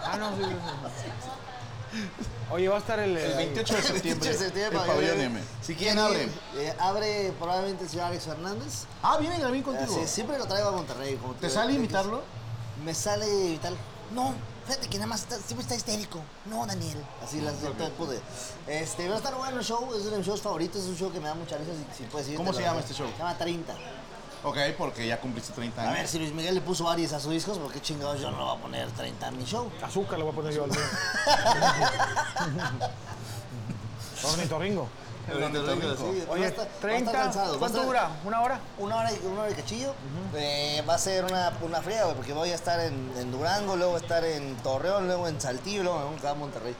Ah, 0.10 0.18
no, 0.18 0.36
sí, 0.38 0.44
sí, 0.44 0.50
sí. 1.04 1.30
Oye, 2.52 2.68
va 2.70 2.76
a 2.76 2.80
estar 2.80 3.00
el. 3.00 3.18
El 3.18 3.38
28 3.38 3.76
de 3.76 3.82
septiembre, 3.82 4.30
28 4.30 4.32
de 4.40 4.46
septiembre, 4.46 4.80
el 4.82 4.88
pabellón 4.88 5.22
M. 5.22 5.40
Si 5.62 5.76
¿Quién 5.76 5.78
quieren 5.96 6.00
abre? 6.00 6.30
eh, 6.56 6.74
abre 6.80 7.34
probablemente 7.40 7.84
el 7.84 7.90
señor 7.90 8.06
Alex 8.06 8.24
Fernández. 8.24 8.86
Ah, 9.04 9.18
viene 9.18 9.40
Gavín 9.40 9.64
contigo. 9.64 9.96
Así, 9.96 10.08
siempre 10.08 10.38
lo 10.38 10.46
traigo 10.46 10.70
a 10.70 10.72
Monterrey. 10.72 11.16
Como 11.18 11.34
¿Te 11.36 11.50
sale 11.50 11.72
X. 11.74 11.78
imitarlo? 11.80 12.24
Me 12.84 12.94
sale 12.94 13.28
imitar. 13.28 13.74
No, 14.14 14.34
fíjate 14.66 14.88
que 14.88 14.98
nada 14.98 15.08
más 15.08 15.22
está- 15.22 15.36
siempre 15.38 15.64
está 15.64 15.76
histérico. 15.76 16.22
No, 16.46 16.66
Daniel. 16.66 17.04
Así 17.24 17.42
las 17.42 17.56
todo 17.56 17.86
el 17.88 17.92
pude. 17.94 18.22
Este, 18.68 19.10
va 19.10 19.16
a 19.16 19.18
estar 19.18 19.36
bueno 19.36 19.60
el 19.60 19.66
show, 19.66 19.84
es 19.94 20.02
uno 20.04 20.12
de 20.12 20.18
mis 20.20 20.28
shows 20.28 20.42
favoritos, 20.42 20.82
es 20.84 20.88
un 20.88 20.96
show 20.98 21.12
que 21.12 21.20
me 21.20 21.28
da 21.28 21.34
mucha 21.36 21.58
risa. 21.58 21.72
Si, 21.92 22.04
si 22.04 22.10
puedes 22.10 22.30
ir, 22.30 22.38
¿Cómo 22.38 22.54
se 22.54 22.62
llama 22.62 22.80
este 22.80 22.94
show? 22.94 23.08
Se 23.12 23.18
llama 23.18 23.38
30. 23.38 23.74
Ok, 24.44 24.58
porque 24.78 25.08
ya 25.08 25.20
cumpliste 25.20 25.52
30 25.54 25.82
A 25.82 25.86
años. 25.86 25.98
ver, 25.98 26.08
si 26.08 26.20
Luis 26.20 26.32
Miguel 26.34 26.56
le 26.56 26.62
puso 26.62 26.90
Aries 26.90 27.12
a 27.14 27.20
sus 27.20 27.32
discos, 27.32 27.58
¿por 27.58 27.72
qué 27.72 27.82
chingados 27.82 28.20
yo 28.22 28.30
no 28.32 28.38
le 28.38 28.44
voy 28.44 28.58
a 28.58 28.62
poner 28.62 28.92
30 28.92 29.28
a 29.28 29.32
mi 29.32 29.44
show? 29.46 29.70
Azúcar 29.84 30.18
le 30.20 30.24
voy 30.24 30.34
a 30.34 30.36
poner 30.36 30.54
yo 30.54 30.64
al 30.64 30.70
mío. 30.70 30.80
Ornitorrinco. 34.24 34.88
Sí, 35.28 35.34
a 35.34 36.32
Oye, 36.32 36.48
estar- 36.48 36.60
va 36.60 36.64
a 36.64 36.68
estar 36.68 36.68
30. 36.80 37.12
cansado, 37.12 37.56
a 37.56 37.60
¿Cuánto 37.60 37.80
estar- 37.80 37.86
dura? 37.86 38.10
¿Una 38.24 38.42
hora? 38.42 38.60
Una 38.78 38.96
hora 38.98 39.12
y, 39.12 39.26
una 39.26 39.42
hora 39.42 39.52
y 39.52 39.56
cachillo. 39.56 39.94
Eh, 40.36 40.82
va 40.88 40.96
a 40.96 40.98
ser 40.98 41.26
una, 41.26 41.52
una 41.62 41.82
fría, 41.82 42.04
güey, 42.06 42.16
porque 42.16 42.34
voy 42.34 42.50
a 42.52 42.56
estar 42.56 42.80
en, 42.80 43.12
en 43.18 43.32
Durango, 43.32 43.76
luego 43.76 43.92
voy 43.94 44.02
a 44.02 44.04
estar 44.04 44.24
en 44.24 44.56
Torreón, 44.58 45.08
luego 45.08 45.28
en 45.28 45.42
Saltillo, 45.42 45.84
luego 45.84 46.00
me 46.12 46.18
voy 46.18 46.28
a 46.30 46.34
Monterrey. 46.34 46.76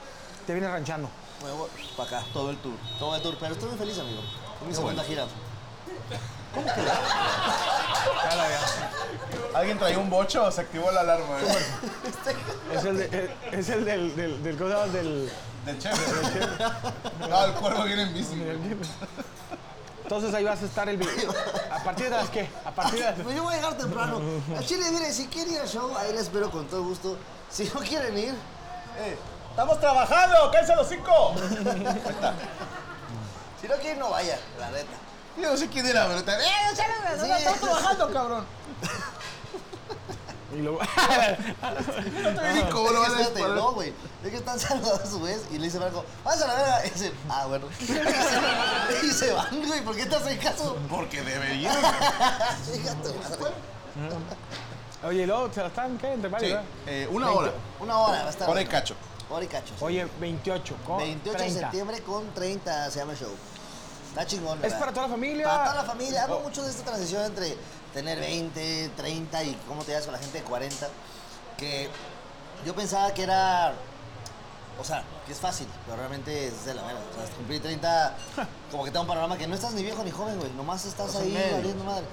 Te 0.46 0.54
viene 0.54 0.68
ranchando. 0.68 1.08
Me 1.44 1.50
voy 1.52 1.68
para 1.96 2.18
acá. 2.18 2.26
Todo 2.32 2.50
el 2.50 2.56
tour. 2.58 2.74
Todo 2.98 3.16
el 3.16 3.22
tour, 3.22 3.36
pero 3.38 3.52
estoy 3.52 3.68
muy 3.68 3.78
feliz, 3.78 3.98
amigo. 3.98 4.22
Mi 4.66 4.74
segunda 4.74 5.04
gira. 5.04 5.26
¿Alguien 9.54 9.78
traía 9.78 9.98
un 9.98 10.08
bocho 10.10 10.44
o 10.44 10.50
se 10.50 10.60
activó 10.60 10.90
la 10.90 11.00
alarma? 11.00 11.40
eh? 11.40 11.44
Es 12.74 12.84
el, 12.84 12.96
de- 12.98 13.34
es 13.52 13.68
el 13.70 13.84
del, 13.84 14.14
del, 14.16 14.42
del, 14.42 14.56
¿cómo 14.56 14.70
se 14.70 14.76
llama? 14.76 14.92
del, 14.92 15.32
Del 15.64 15.78
chef. 15.78 15.98
No, 17.28 17.44
el 17.44 17.52
cuervo 17.54 17.84
viene 17.84 18.02
en 18.02 18.14
bici. 18.14 18.42
Entonces 20.02 20.32
ahí 20.34 20.44
vas 20.44 20.62
a 20.62 20.64
estar 20.66 20.88
el 20.88 20.96
video. 20.96 21.34
¿A 21.72 21.82
partir 21.82 22.04
de 22.06 22.16
las 22.16 22.30
qué? 22.30 22.48
A 22.64 22.70
partir 22.70 22.98
de 23.00 23.04
las... 23.06 23.14
Pues 23.20 23.36
yo 23.36 23.42
voy 23.42 23.52
a 23.54 23.56
llegar 23.56 23.74
temprano. 23.76 24.20
Al 24.56 24.64
Chile, 24.64 24.86
mire, 24.92 25.12
si 25.12 25.26
quieren 25.26 25.54
ir 25.54 25.60
al 25.60 25.68
show, 25.68 25.92
ahí 25.98 26.12
les 26.12 26.22
espero 26.22 26.50
con 26.50 26.66
todo 26.68 26.82
gusto. 26.84 27.18
Si 27.50 27.64
no 27.74 27.80
quieren 27.80 28.16
ir, 28.16 28.34
¡Estamos 29.50 29.80
trabajando! 29.80 30.50
¡Cállense 30.52 30.76
los 30.76 30.88
cinco! 30.88 31.34
si 33.60 33.66
no 33.68 33.74
quieren, 33.76 33.98
no 33.98 34.10
vaya, 34.10 34.38
la 34.60 34.70
neta. 34.70 34.86
Yo 35.40 35.50
no 35.50 35.56
sé 35.56 35.68
quién 35.68 35.86
era, 35.86 36.06
pero... 36.06 36.20
¡Eh, 36.20 36.44
sale, 36.74 36.94
Sí. 37.20 37.30
estamos 37.30 37.60
trabajando, 37.60 38.12
cabrón! 38.12 38.44
Y 40.56 40.62
luego... 40.62 40.80
Ni 42.54 42.62
cómo 42.70 42.90
lo 42.90 43.00
van 43.00 43.14
a 43.14 43.18
disparar. 43.18 43.50
No, 43.50 43.72
güey. 43.72 43.92
Es 44.24 44.30
que 44.30 44.36
están 44.36 44.58
saludando 44.58 45.02
a 45.02 45.06
su 45.06 45.20
vez 45.20 45.42
y 45.52 45.58
le 45.58 45.64
dice 45.66 45.78
Marco, 45.78 46.04
¡Vas 46.24 46.40
a 46.42 46.46
la 46.46 46.54
verga! 46.54 46.86
Y 46.86 46.90
dice, 46.90 47.12
ah, 47.28 47.46
bueno. 47.46 47.66
y 49.02 49.10
se 49.10 49.32
van, 49.32 49.66
güey. 49.66 49.80
¿Por 49.82 49.94
qué 49.94 50.06
te 50.06 50.16
hacen 50.16 50.38
caso? 50.38 50.76
Porque 50.90 51.22
debería. 51.22 51.72
Fíjate, 51.72 53.08
madre. 53.18 53.52
Oye, 55.04 55.22
¿y 55.22 55.26
luego 55.26 55.52
se 55.52 55.60
la 55.60 55.68
están 55.68 55.96
qué? 55.98 56.12
Entre 56.12 56.28
varios, 56.28 56.60
Sí, 56.60 56.66
eh, 56.86 57.08
una 57.10 57.30
hora. 57.30 57.52
Una 57.78 57.98
hora 57.98 58.22
va 58.22 58.26
a 58.26 58.30
estar. 58.30 58.48
Hora 58.50 58.60
y 58.62 58.66
cacho. 58.66 58.96
Hora 59.30 59.44
y 59.44 59.48
cacho. 59.48 59.74
sí. 59.78 59.84
Oye, 59.84 60.08
28. 60.18 60.76
¿cómo? 60.84 60.98
28 60.98 61.30
de 61.30 61.36
30. 61.36 61.60
septiembre 61.60 62.02
con 62.02 62.34
30 62.34 62.90
se 62.90 62.98
llama 62.98 63.12
el 63.12 63.18
show. 63.18 63.30
Está 64.18 64.30
chingón, 64.30 64.56
¿Es 64.56 64.62
¿verdad? 64.62 64.78
para 64.80 64.92
toda 64.92 65.06
la 65.06 65.12
familia? 65.12 65.46
Para 65.46 65.64
toda 65.64 65.76
la 65.76 65.84
familia. 65.84 66.24
Hablo 66.24 66.40
mucho 66.40 66.64
de 66.64 66.70
esta 66.70 66.82
transición 66.82 67.24
entre 67.24 67.56
tener 67.94 68.18
20, 68.18 68.90
30 68.96 69.44
y 69.44 69.54
cómo 69.68 69.84
te 69.84 69.92
llevas 69.92 70.06
con 70.06 70.12
la 70.12 70.18
gente 70.18 70.38
de 70.38 70.44
40. 70.44 70.88
Que 71.56 71.88
yo 72.66 72.74
pensaba 72.74 73.14
que 73.14 73.22
era. 73.22 73.74
O 74.80 74.82
sea, 74.82 75.04
que 75.24 75.32
es 75.32 75.38
fácil, 75.38 75.68
pero 75.84 75.98
realmente 75.98 76.48
es 76.48 76.64
de 76.64 76.74
la 76.74 76.82
verga. 76.82 77.00
O 77.12 77.14
sea, 77.14 77.22
hasta 77.22 77.36
cumplir 77.36 77.62
30, 77.62 78.16
como 78.72 78.82
que 78.82 78.90
te 78.90 78.94
da 78.94 79.02
un 79.02 79.06
panorama 79.06 79.38
que 79.38 79.46
no 79.46 79.54
estás 79.54 79.72
ni 79.74 79.84
viejo 79.84 80.02
ni 80.02 80.10
joven, 80.10 80.36
güey. 80.36 80.50
Nomás 80.54 80.84
estás 80.84 81.14
ahí 81.14 81.50
valiendo 81.52 81.84
madre. 81.84 82.06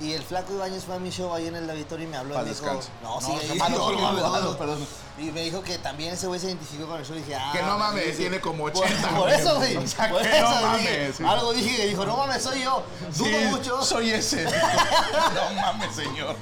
Y 0.00 0.12
el 0.12 0.22
flaco 0.22 0.54
Ibáñez 0.54 0.84
fue 0.84 0.94
a 0.94 0.98
mi 1.00 1.10
show 1.10 1.34
ahí 1.34 1.48
en 1.48 1.56
el 1.56 1.68
auditorio 1.68 2.06
y 2.06 2.08
me 2.10 2.16
habló 2.16 2.34
y 2.34 2.36
Paz 2.38 2.44
me 2.46 2.50
dijo. 2.52 2.66
No, 3.02 3.20
No, 3.20 3.20
sí, 3.20 3.32
ahí- 3.32 3.58
no, 3.58 3.68
no, 3.68 3.86
perdón, 3.88 4.16
no, 4.16 4.40
no. 4.52 4.56
perdón. 4.58 4.86
Y 5.18 5.22
me 5.32 5.42
dijo 5.42 5.60
que 5.62 5.78
también 5.78 6.14
ese 6.14 6.28
güey 6.28 6.38
se 6.38 6.46
identificó 6.46 6.86
con 6.86 7.00
el 7.00 7.04
show 7.04 7.16
y 7.16 7.18
dije, 7.18 7.34
ah. 7.34 7.50
Que 7.52 7.60
no 7.62 7.76
mames, 7.76 8.04
sí, 8.12 8.12
tiene 8.18 8.40
como 8.40 8.64
Por- 8.70 8.84
80, 8.84 9.08
Por, 9.16 9.28
eso, 9.30 9.56
güey. 9.56 9.76
O 9.76 9.86
sea, 9.88 10.08
por 10.10 10.22
que 10.22 10.38
eso 10.38 10.48
no 10.60 10.76
dije, 10.78 10.98
mames, 11.00 11.16
sí. 11.16 11.24
Algo 11.24 11.52
dije 11.52 11.86
dijo, 11.88 12.06
no 12.06 12.16
mames, 12.16 12.42
soy 12.42 12.62
yo. 12.62 12.84
Dudo 13.16 13.26
Sí, 13.28 13.44
mucho. 13.50 13.82
Soy 13.84 14.10
ese. 14.10 14.44
no 14.44 15.60
mames, 15.60 15.94
señor. 15.96 16.36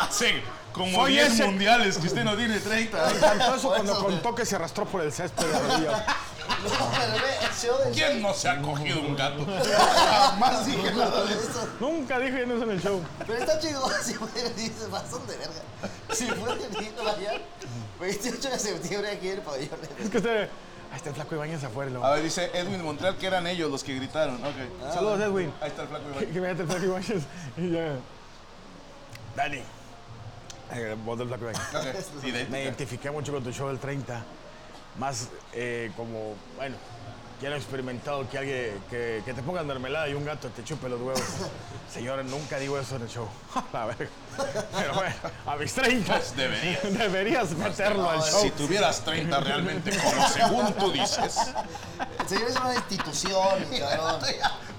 Hace 0.00 0.42
como 0.72 0.92
Soy 1.02 1.12
10 1.12 1.32
ese. 1.32 1.44
mundiales 1.46 1.98
que 1.98 2.06
usted 2.06 2.24
no 2.24 2.36
tiene 2.36 2.58
30. 2.58 3.04
Me 3.06 3.16
encantó 3.16 3.54
eso 3.56 3.68
cuando 3.68 3.98
contó 4.04 4.34
que 4.34 4.44
se 4.46 4.56
arrastró 4.56 4.84
por 4.86 5.02
el 5.02 5.12
césped 5.12 5.44
de 5.44 5.52
la 5.52 5.58
rodilla. 5.60 6.06
¿Quién 7.92 8.22
no 8.22 8.34
se 8.34 8.48
ha 8.48 8.60
cogido 8.60 9.00
un 9.00 9.16
gato? 9.16 9.44
Jamás 9.46 10.66
dije 10.66 10.92
nada 10.92 11.24
de 11.24 11.34
eso. 11.34 11.68
Nunca 11.80 12.18
dije 12.18 12.42
eso 12.42 12.62
en 12.62 12.70
el 12.70 12.82
show. 12.82 13.02
Pero 13.26 13.34
está 13.38 13.58
chido, 13.58 13.88
si 14.02 14.14
pueden 14.14 14.58
ir, 14.58 14.72
pasan 14.90 15.26
de 15.26 15.36
verga. 15.36 15.62
Si 16.12 16.26
pueden 16.26 16.72
ir, 16.84 16.92
vayan. 17.04 17.42
28 18.00 18.50
de 18.50 18.58
septiembre 18.58 19.10
aquí 19.12 19.28
en 19.28 19.34
el 19.34 19.40
pabellón. 19.42 19.78
Es 20.02 20.10
que 20.10 20.16
usted... 20.18 20.48
Ahí 20.90 20.98
está 20.98 21.08
el 21.08 21.14
flaco 21.16 21.34
Ibáñez 21.34 21.64
afuera. 21.64 21.90
lo- 21.90 22.04
A 22.04 22.10
ver, 22.12 22.22
dice 22.22 22.50
Edwin 22.54 22.82
Montreal 22.82 23.16
que 23.16 23.26
eran 23.26 23.46
ellos 23.48 23.68
los 23.70 23.82
que 23.82 23.94
gritaron. 23.96 24.36
Ok. 24.44 24.92
Saludos, 24.92 25.20
Edwin. 25.20 25.52
Ahí 25.60 25.68
está 25.70 25.82
el 25.82 25.88
flaco 25.88 26.04
Que, 26.04 26.22
Iván. 26.24 26.32
que 26.34 26.40
me 26.40 26.50
el 26.50 26.56
flaco 26.68 26.84
Ibáñez 26.84 27.22
y 27.56 27.70
ya... 27.70 27.96
Dani. 29.36 29.62
Eh, 30.72 30.96
voz 31.04 31.18
del 31.18 31.28
flaco 31.28 31.44
Ibáñez. 31.50 31.62
Ok, 31.74 32.48
Me 32.50 32.62
identifiqué 32.62 33.10
mucho 33.10 33.32
con 33.32 33.42
tu 33.42 33.50
show 33.52 33.68
del 33.68 33.78
30. 33.78 34.22
Más 34.98 35.28
eh, 35.52 35.90
como, 35.96 36.34
bueno, 36.56 36.76
ya 37.40 37.50
lo 37.50 37.56
he 37.56 37.58
experimentado 37.58 38.28
que 38.30 38.38
alguien 38.38 38.82
que, 38.88 39.22
que 39.24 39.34
te 39.34 39.42
pongan 39.42 39.66
mermelada 39.66 40.08
y 40.08 40.14
un 40.14 40.24
gato 40.24 40.48
te 40.48 40.62
chupe 40.64 40.88
los 40.88 41.00
huevos. 41.00 41.22
Señora, 41.92 42.22
nunca 42.22 42.58
digo 42.58 42.78
eso 42.78 42.96
en 42.96 43.02
el 43.02 43.08
show. 43.08 43.28
A 43.72 43.86
ver. 43.86 44.08
Pero 44.76 44.94
bueno, 44.94 45.14
a 45.46 45.56
mis 45.56 45.72
30. 45.74 46.12
Pues 46.12 46.36
deberías. 46.36 46.82
Deberías 46.82 47.50
meterlo 47.52 48.10
al 48.10 48.20
show. 48.20 48.42
Si 48.42 48.50
tuvieras 48.50 49.04
30 49.04 49.40
realmente, 49.40 49.96
como 49.96 50.28
según 50.28 50.72
tú 50.74 50.90
dices. 50.90 51.38
El 52.20 52.28
señor 52.28 52.48
es 52.50 52.56
una 52.56 52.74
institución, 52.74 53.64
cabrón. 53.78 54.20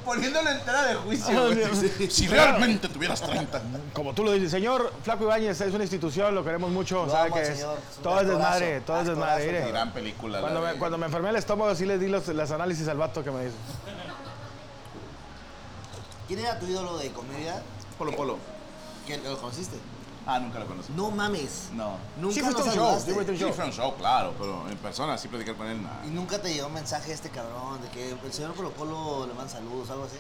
Poniéndole 0.06 0.52
en 0.52 0.60
tela 0.62 0.84
de 0.86 0.96
juicio. 0.96 1.38
Ah, 1.38 1.48
güey. 1.54 2.10
Si 2.12 2.28
realmente 2.28 2.88
tuvieras 2.90 3.22
30. 3.22 3.62
Como 3.94 4.14
tú 4.14 4.24
lo 4.24 4.32
dices, 4.32 4.52
señor 4.52 4.94
Flaco 5.04 5.24
Ibáñez 5.24 5.60
es 5.60 5.74
una 5.74 5.84
institución, 5.84 6.34
lo 6.36 6.44
queremos 6.44 6.70
mucho, 6.72 7.06
Lo 7.06 7.12
sabe 7.12 7.28
amo, 7.28 7.36
que 7.36 7.42
es. 7.42 7.48
señor. 7.58 7.78
Es 7.92 7.98
un 7.98 8.04
Todo 8.04 8.14
es 8.16 8.20
actorazo, 8.22 8.50
desmadre, 8.60 8.82
todo 8.82 9.00
es 9.02 9.08
desmadre. 9.08 9.32
actorazo, 9.32 9.46
mire. 9.48 9.58
cabrón. 9.60 9.74
Gran 9.74 9.94
película. 9.94 10.40
Cuando 10.42 10.60
la 10.62 10.68
me, 10.68 10.74
de- 10.74 10.80
cuando 10.80 10.98
me 11.00 11.06
enfermé 11.08 11.30
el 11.30 11.36
estómago, 11.38 11.76
sí 11.76 11.86
le 11.86 11.98
di 11.98 12.08
los, 12.08 12.28
los 12.28 12.52
análisis 12.52 12.88
al 12.88 12.98
vato 12.98 13.24
que 13.24 13.32
me 13.32 13.46
hizo. 13.46 13.56
¿Quién 16.28 16.40
era 16.40 16.60
tu 16.60 16.66
ídolo 16.68 16.98
de 16.98 17.12
comedia? 17.12 17.62
Polo 17.98 18.12
Polo. 18.16 18.38
¿Que 19.06 19.18
lo 19.18 19.38
conociste? 19.40 19.78
Ah, 20.28 20.40
nunca 20.40 20.58
lo 20.60 20.66
conocí. 20.66 20.92
No 20.94 21.12
mames. 21.12 21.70
No. 21.74 21.98
Nunca 22.20 22.34
Sí 22.34 22.42
fuiste 22.42 22.62
lo 22.64 22.66
a 22.68 22.70
un 22.72 22.76
show, 22.76 22.86
saludaste. 22.86 23.10
sí 23.10 23.14
fuiste 23.14 23.32
un 23.32 23.38
Sí, 23.38 23.44
show. 23.44 23.54
fue 23.54 23.66
un 23.66 23.72
show, 23.72 23.96
claro, 23.96 24.34
pero 24.40 24.68
en 24.70 24.78
persona 24.78 25.18
sí 25.20 25.28
platicar 25.28 25.56
con 25.56 25.68
él, 25.68 25.82
nada. 25.84 26.02
Y 26.06 26.10
nunca 26.10 26.42
te 26.42 26.52
llegó 26.54 26.68
un 26.68 26.74
mensaje 26.74 27.10
de 27.10 27.14
este 27.14 27.30
cabrón, 27.30 27.80
de 27.82 27.90
que 27.90 28.10
el 28.12 28.34
señor 28.34 28.54
Polo 28.54 28.72
Polo 28.72 29.28
le 29.28 29.34
manda 29.36 29.52
saludos, 29.52 29.90
algo 29.92 30.06
así. 30.06 30.16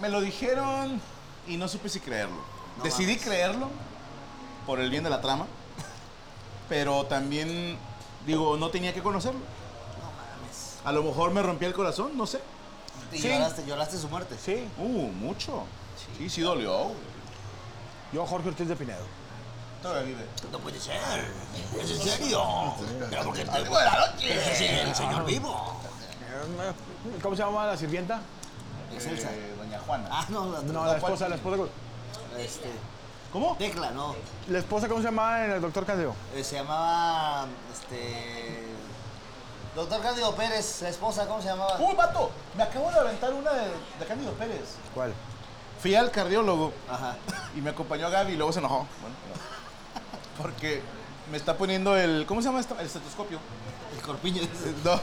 Me 0.00 0.08
lo 0.08 0.20
dijeron 0.20 1.00
y 1.48 1.56
no 1.56 1.66
supe 1.66 1.88
si 1.88 1.98
creerlo. 1.98 2.36
No 2.76 2.84
Decidí 2.84 3.12
mames. 3.14 3.24
creerlo 3.24 3.68
por 4.64 4.78
el 4.78 4.90
bien 4.90 5.02
de 5.02 5.10
la 5.10 5.20
trama, 5.20 5.46
pero 6.68 7.04
también, 7.06 7.76
digo, 8.26 8.56
no 8.56 8.70
tenía 8.70 8.94
que 8.94 9.02
conocerlo. 9.02 9.40
No 9.40 10.06
mames. 10.12 10.74
A 10.84 10.92
lo 10.92 11.02
mejor 11.02 11.32
me 11.32 11.42
rompía 11.42 11.66
el 11.66 11.74
corazón, 11.74 12.16
no 12.16 12.26
sé. 12.28 12.40
Y 13.12 13.18
Sí. 13.18 13.28
lloraste, 13.28 13.66
lloraste 13.66 13.98
su 13.98 14.08
muerte. 14.08 14.36
Sí, 14.40 14.68
Uh, 14.78 15.08
mucho. 15.18 15.64
Sí, 16.16 16.30
sí 16.30 16.42
dolió. 16.42 16.92
Yo 18.12 18.26
Jorge 18.26 18.48
Ortiz 18.48 18.68
de 18.68 18.76
Pinedo. 18.76 19.04
Todavía 19.82 20.02
vive. 20.02 20.26
No 20.50 20.58
puede 20.58 20.80
ser. 20.80 20.96
¿Es 21.80 21.90
en 21.90 21.98
serio? 21.98 22.74
Pero 23.10 23.22
porque 23.24 23.42
estoy 23.42 23.64
de 23.64 23.70
la 23.70 24.06
noche. 24.12 24.54
Sí, 24.54 24.64
el 24.66 24.94
señor 24.94 25.24
vivo. 25.24 25.76
¿Cómo 27.22 27.36
se 27.36 27.42
llama 27.42 27.66
la 27.66 27.76
sirvienta? 27.76 28.20
Excelsa. 28.92 29.28
Eh, 29.30 29.54
Doña 29.56 29.78
Juana. 29.80 30.08
Ah, 30.10 30.24
no, 30.30 30.52
la, 30.52 30.60
No, 30.62 30.84
la 30.84 30.96
esposa, 30.96 31.28
la 31.28 31.36
esposa. 31.36 31.62
Este, 32.38 32.70
¿Cómo? 33.32 33.56
Tecla, 33.56 33.90
no. 33.90 34.16
¿La 34.48 34.58
esposa 34.58 34.88
cómo 34.88 35.00
se 35.00 35.06
llamaba 35.06 35.44
en 35.44 35.52
el 35.52 35.60
doctor 35.60 35.84
Candeo? 35.84 36.14
Eh, 36.34 36.42
se 36.42 36.56
llamaba. 36.56 37.46
Este. 37.72 38.66
Doctor 39.76 40.00
Cándido 40.00 40.34
Pérez, 40.34 40.82
la 40.82 40.88
esposa, 40.88 41.26
¿cómo 41.28 41.40
se 41.40 41.48
llamaba? 41.48 41.78
¡Uy, 41.78 41.94
vato! 41.94 42.32
Me 42.56 42.64
acabo 42.64 42.90
de 42.90 42.98
aventar 42.98 43.32
una 43.32 43.52
de, 43.52 43.68
de 44.00 44.06
Cándido 44.08 44.32
Pérez. 44.32 44.76
¿Cuál? 44.92 45.12
Fui 45.80 45.94
al 45.94 46.10
cardiólogo 46.10 46.72
Ajá. 46.90 47.16
y 47.56 47.60
me 47.60 47.70
acompañó 47.70 48.10
Gaby 48.10 48.32
y 48.32 48.36
luego 48.36 48.52
se 48.52 48.58
enojó. 48.58 48.86
Bueno, 49.00 49.16
porque 50.42 50.82
me 51.30 51.36
está 51.36 51.56
poniendo 51.56 51.96
el. 51.96 52.24
¿Cómo 52.26 52.40
se 52.42 52.48
llama 52.48 52.60
esto? 52.60 52.76
El 52.78 52.86
estetoscopio. 52.86 53.38
El 53.96 54.02
corpiño. 54.02 54.42
No. 54.84 55.00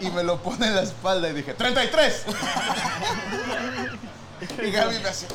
Y 0.00 0.10
me 0.10 0.22
lo 0.22 0.38
pone 0.42 0.66
en 0.66 0.74
la 0.76 0.82
espalda 0.82 1.28
y 1.28 1.32
dije, 1.34 1.56
¡33! 1.56 2.12
Y 4.62 4.70
Gaby 4.70 4.98
me 4.98 5.08
hace. 5.08 5.26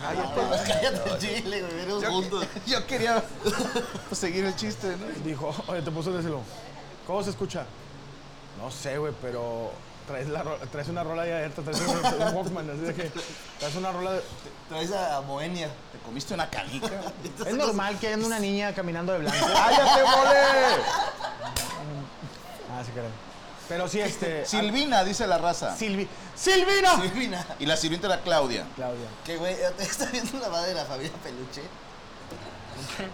Cállate, 0.00 1.10
el 1.10 1.18
chile, 1.18 1.62
güey, 1.62 2.00
Yo, 2.00 2.10
juntos. 2.10 2.46
yo 2.66 2.86
quería 2.86 3.22
pues, 4.08 4.18
seguir 4.18 4.44
el 4.46 4.56
chiste, 4.56 4.96
¿no? 4.96 5.06
Dijo, 5.24 5.54
oye, 5.66 5.82
te 5.82 5.90
puso 5.90 6.12
decirlo. 6.12 6.40
¿Cómo 7.06 7.22
se 7.22 7.30
escucha? 7.30 7.66
No 8.58 8.70
sé, 8.70 8.96
güey, 8.96 9.12
pero 9.20 9.72
traes, 10.08 10.28
la, 10.28 10.42
ro- 10.42 10.58
traes 10.72 10.88
una 10.88 11.04
rola 11.04 11.22
ahí 11.22 11.30
abierta, 11.30 11.62
traes 11.62 11.80
un, 11.80 11.88
un 11.88 12.34
Walkman, 12.36 12.70
así 12.70 12.80
de 12.80 12.94
que 12.94 13.12
traes 13.60 13.74
una 13.76 13.92
rola 13.92 14.12
de... 14.14 14.22
Traes 14.68 14.90
a 14.92 15.20
Moenia. 15.20 15.68
¿Te 15.92 15.98
comiste 16.04 16.34
una 16.34 16.48
canica? 16.50 16.88
Es 17.46 17.54
normal 17.54 17.98
que 17.98 18.08
haya 18.08 18.16
una 18.26 18.38
niña 18.40 18.74
caminando 18.74 19.12
de 19.12 19.20
blanco. 19.20 19.46
¡Cállate, 19.46 20.02
mole! 20.02 20.38
Ah, 22.70 22.82
sí, 22.84 22.90
caray. 22.94 23.10
Pero 23.68 23.86
sí, 23.88 24.00
este... 24.00 24.46
Silvina, 24.46 25.04
dice 25.04 25.26
la 25.26 25.36
raza. 25.38 25.76
Silvi... 25.76 26.08
¡Silvina! 26.34 26.96
Silvina. 27.02 27.46
Y 27.58 27.66
la 27.66 27.76
sirvienta 27.76 28.06
era 28.06 28.20
Claudia. 28.22 28.64
Claudia. 28.76 29.06
Que, 29.24 29.36
güey, 29.36 29.54
está 29.78 30.06
viendo 30.06 30.38
la 30.38 30.48
madre 30.48 30.68
de 30.68 30.74
la 30.74 30.84
familia 30.86 31.12
Peluche. 31.22 31.62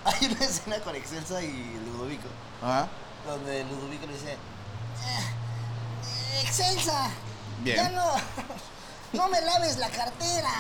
Hay 0.05 0.27
una 0.27 0.45
escena 0.45 0.79
con 0.79 0.95
Excelsa 0.95 1.43
y 1.43 1.81
Ludovico. 1.87 2.29
Ajá. 2.63 2.87
Donde 3.27 3.65
Ludovico 3.65 4.07
le 4.07 4.13
dice: 4.13 4.33
"Eh, 4.33 4.37
Excelsa, 6.43 7.11
Bien. 7.63 7.77
ya 7.77 7.89
no, 7.91 8.13
no 9.13 9.29
me 9.29 9.41
laves 9.41 9.77
la 9.79 9.89
cartera. 9.89 10.51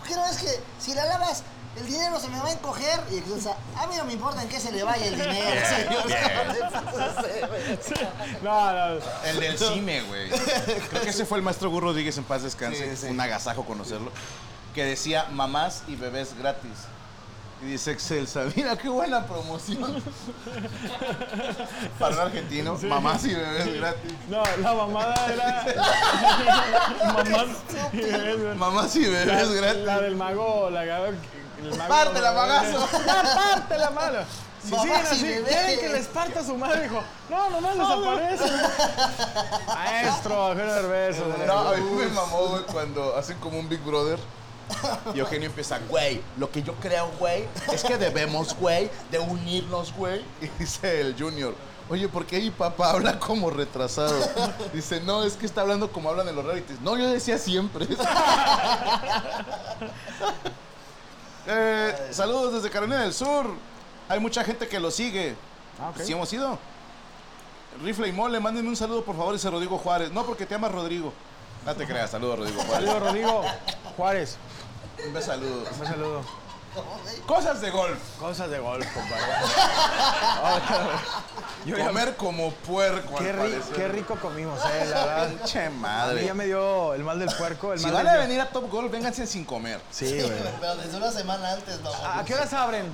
Porque 0.00 0.14
no 0.16 0.26
es 0.26 0.36
que 0.38 0.60
si 0.78 0.94
la 0.94 1.06
lavas, 1.06 1.42
el 1.76 1.86
dinero 1.86 2.20
se 2.20 2.28
me 2.28 2.38
va 2.38 2.48
a 2.48 2.52
encoger. 2.52 3.00
Y 3.10 3.16
Excelsa, 3.18 3.56
a 3.76 3.86
mí 3.86 3.96
no 3.96 4.04
me 4.04 4.12
importa 4.12 4.42
en 4.42 4.48
qué 4.48 4.60
se 4.60 4.70
le 4.72 4.82
vaya 4.82 5.06
el 5.06 5.16
dinero. 5.16 5.66
señor". 5.66 6.04
No, 8.42 8.72
no. 8.72 9.00
El 9.24 9.40
del 9.40 9.58
cine, 9.58 10.02
güey. 10.02 10.30
Creo 10.90 11.02
que 11.02 11.10
ese 11.10 11.24
fue 11.24 11.38
el 11.38 11.44
maestro 11.44 11.70
Gur 11.70 11.84
Rodríguez 11.84 12.16
en 12.18 12.24
paz 12.24 12.42
descanse. 12.42 12.90
Sí, 12.96 13.02
sí. 13.02 13.06
Un 13.06 13.20
agasajo 13.20 13.64
conocerlo. 13.64 14.12
Que 14.74 14.84
decía 14.84 15.26
mamás 15.32 15.82
y 15.88 15.96
bebés 15.96 16.36
gratis. 16.38 16.72
Y 17.62 17.66
dice 17.66 17.92
Excelsa, 17.92 18.44
mira 18.56 18.76
qué 18.76 18.88
buena 18.88 19.26
promoción. 19.26 19.80
Para 21.98 22.14
un 22.14 22.20
argentino, 22.20 22.76
mamás 22.82 23.24
y 23.24 23.34
bebés 23.34 23.74
gratis. 23.74 24.12
No, 24.28 24.42
la 24.60 24.74
mamada 24.74 25.14
era... 25.32 25.64
Mamás 27.14 27.48
y 27.92 28.00
bebés. 28.02 28.56
Mamás 28.56 28.96
y 28.96 29.02
La, 29.04 29.08
bebés 29.10 29.50
gratis. 29.52 29.82
la 29.84 30.00
del 30.00 30.16
mago, 30.16 30.68
la 30.70 30.82
el 30.82 31.16
mago... 31.76 31.88
Pártela, 31.88 32.32
magazo. 32.32 32.88
¡Ya, 33.06 33.22
pártela, 33.34 33.90
mano! 33.90 34.18
Si 34.62 34.70
Mamás 34.70 34.86
siguen 34.86 35.04
y 35.04 35.06
así, 35.06 35.26
bebés. 35.26 35.54
quieren 35.54 35.80
que 35.80 35.88
les 35.90 36.06
parta 36.06 36.44
su 36.44 36.56
madre, 36.56 36.82
dijo, 36.82 37.02
no, 37.30 37.50
nomás 37.50 37.74
desaparece. 37.76 38.44
Maestro, 39.68 40.48
Eugenio 40.52 40.74
Derbez. 40.74 41.16
No, 41.46 41.58
a 41.68 41.76
mí 41.76 41.82
me 41.82 42.06
mamó, 42.08 42.46
güey, 42.48 42.62
cuando 42.64 43.16
hacen 43.16 43.38
como 43.38 43.58
un 43.58 43.68
Big 43.68 43.80
Brother. 43.80 44.18
Y 45.14 45.18
Eugenio 45.20 45.48
empieza, 45.48 45.78
güey, 45.88 46.20
lo 46.38 46.50
que 46.50 46.62
yo 46.62 46.74
creo, 46.74 47.10
güey, 47.18 47.44
es 47.72 47.84
que 47.84 47.96
debemos, 47.96 48.56
güey, 48.56 48.90
de 49.10 49.18
unirnos, 49.18 49.92
güey. 49.94 50.24
Y 50.40 50.48
dice 50.58 51.00
el 51.00 51.14
Junior, 51.18 51.54
oye, 51.88 52.08
¿por 52.08 52.26
qué 52.26 52.40
mi 52.40 52.50
papá 52.50 52.90
habla 52.90 53.18
como 53.18 53.50
retrasado? 53.50 54.14
Dice, 54.72 55.00
no, 55.00 55.22
es 55.22 55.34
que 55.34 55.46
está 55.46 55.60
hablando 55.60 55.90
como 55.90 56.08
hablan 56.10 56.28
en 56.28 56.36
los 56.36 56.44
realities. 56.44 56.80
No, 56.80 56.96
yo 56.96 57.08
decía 57.08 57.38
siempre. 57.38 57.86
Eh, 61.46 62.08
saludos 62.10 62.54
desde 62.54 62.70
Carolina 62.70 63.02
del 63.02 63.12
Sur. 63.12 63.50
Hay 64.08 64.18
mucha 64.18 64.42
gente 64.44 64.66
que 64.66 64.80
lo 64.80 64.90
sigue. 64.90 65.36
Ah, 65.78 65.90
ok. 65.90 66.00
¿Sí 66.00 66.12
hemos 66.12 66.32
ido? 66.32 66.58
Rifle 67.82 68.08
y 68.08 68.12
mole, 68.12 68.40
mándenme 68.40 68.70
un 68.70 68.76
saludo, 68.76 69.04
por 69.04 69.14
favor, 69.14 69.34
ese 69.34 69.50
Rodrigo 69.50 69.76
Juárez. 69.76 70.10
No, 70.10 70.24
porque 70.24 70.46
te 70.46 70.54
llamas 70.54 70.72
Rodrigo. 70.72 71.12
No 71.66 71.74
te 71.74 71.86
creas, 71.86 72.10
saludos, 72.10 72.38
Rodrigo 72.38 72.62
Juárez. 72.62 72.88
Saludos, 72.88 73.08
Rodrigo 73.08 73.44
Juárez. 73.96 74.36
Un 75.06 75.12
beso, 75.12 75.26
saludos. 75.26 75.68
Un 75.80 75.86
saludo. 75.86 76.22
Cosas 77.26 77.60
de 77.60 77.70
golf. 77.70 77.98
Cosas 78.18 78.50
de 78.50 78.58
golf, 78.58 78.86
compadre. 78.92 79.24
Yo 81.64 81.76
ya- 81.78 81.86
Comer 81.86 82.16
como 82.16 82.50
puerco, 82.52 83.14
qué, 83.16 83.30
al 83.30 83.36
ri- 83.36 83.52
parecer. 83.52 83.74
qué 83.76 83.88
rico 83.88 84.16
comimos, 84.16 84.58
eh, 84.64 84.86
la 84.90 84.96
verdad. 85.06 85.28
Pinche 85.28 85.64
A 85.66 85.70
mí 85.70 85.76
madre. 85.78 86.24
ya 86.26 86.34
me 86.34 86.46
dio 86.46 86.94
el 86.94 87.04
mal 87.04 87.18
del 87.18 87.30
puerco, 87.36 87.72
el 87.72 87.78
Si 87.78 87.86
mal 87.86 87.94
van 87.94 88.04
del... 88.06 88.14
a 88.14 88.18
venir 88.18 88.40
a 88.40 88.48
Top 88.50 88.70
Golf, 88.70 88.90
vénganse 88.90 89.26
sin 89.26 89.44
comer. 89.44 89.80
Sí, 89.90 90.20
güey. 90.20 90.32
Pero 90.60 90.76
desde 90.76 90.96
una 90.96 91.10
semana 91.10 91.52
antes, 91.52 91.82
vamos. 91.82 91.98
¿A 92.04 92.24
qué 92.24 92.34
horas 92.34 92.52
abren? 92.52 92.86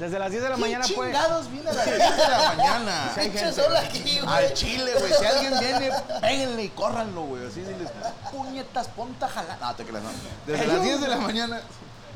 Desde 0.00 0.18
las 0.18 0.30
10 0.30 0.42
de 0.42 0.48
la 0.48 0.56
mañana, 0.56 0.84
¿Qué 0.86 0.94
pues. 0.94 1.12
chingados 1.12 1.50
viene 1.52 1.70
a 1.70 1.72
las 1.74 1.84
10 1.84 1.98
de 1.98 2.28
la 2.28 2.52
mañana? 2.56 3.10
Sí, 3.14 3.20
hay 3.20 3.30
gente. 3.30 3.52
sol 3.52 3.76
aquí, 3.76 4.18
güey. 4.20 4.34
Al 4.34 4.54
chile, 4.54 4.92
güey. 4.98 5.12
Si 5.12 5.26
alguien 5.26 5.58
viene, 5.60 5.90
péguenle 6.22 6.64
y 6.64 6.68
córranlo, 6.70 7.22
güey. 7.22 7.46
Así 7.46 7.60
diles, 7.60 7.90
puñetas, 8.32 8.88
ponta 8.88 9.28
jalar. 9.28 9.58
No, 9.60 9.74
te 9.76 9.84
creas, 9.84 10.02
no. 10.02 10.10
Desde 10.46 10.66
las 10.66 10.82
10 10.82 11.00
de 11.02 11.08
la 11.08 11.16
mañana. 11.16 11.60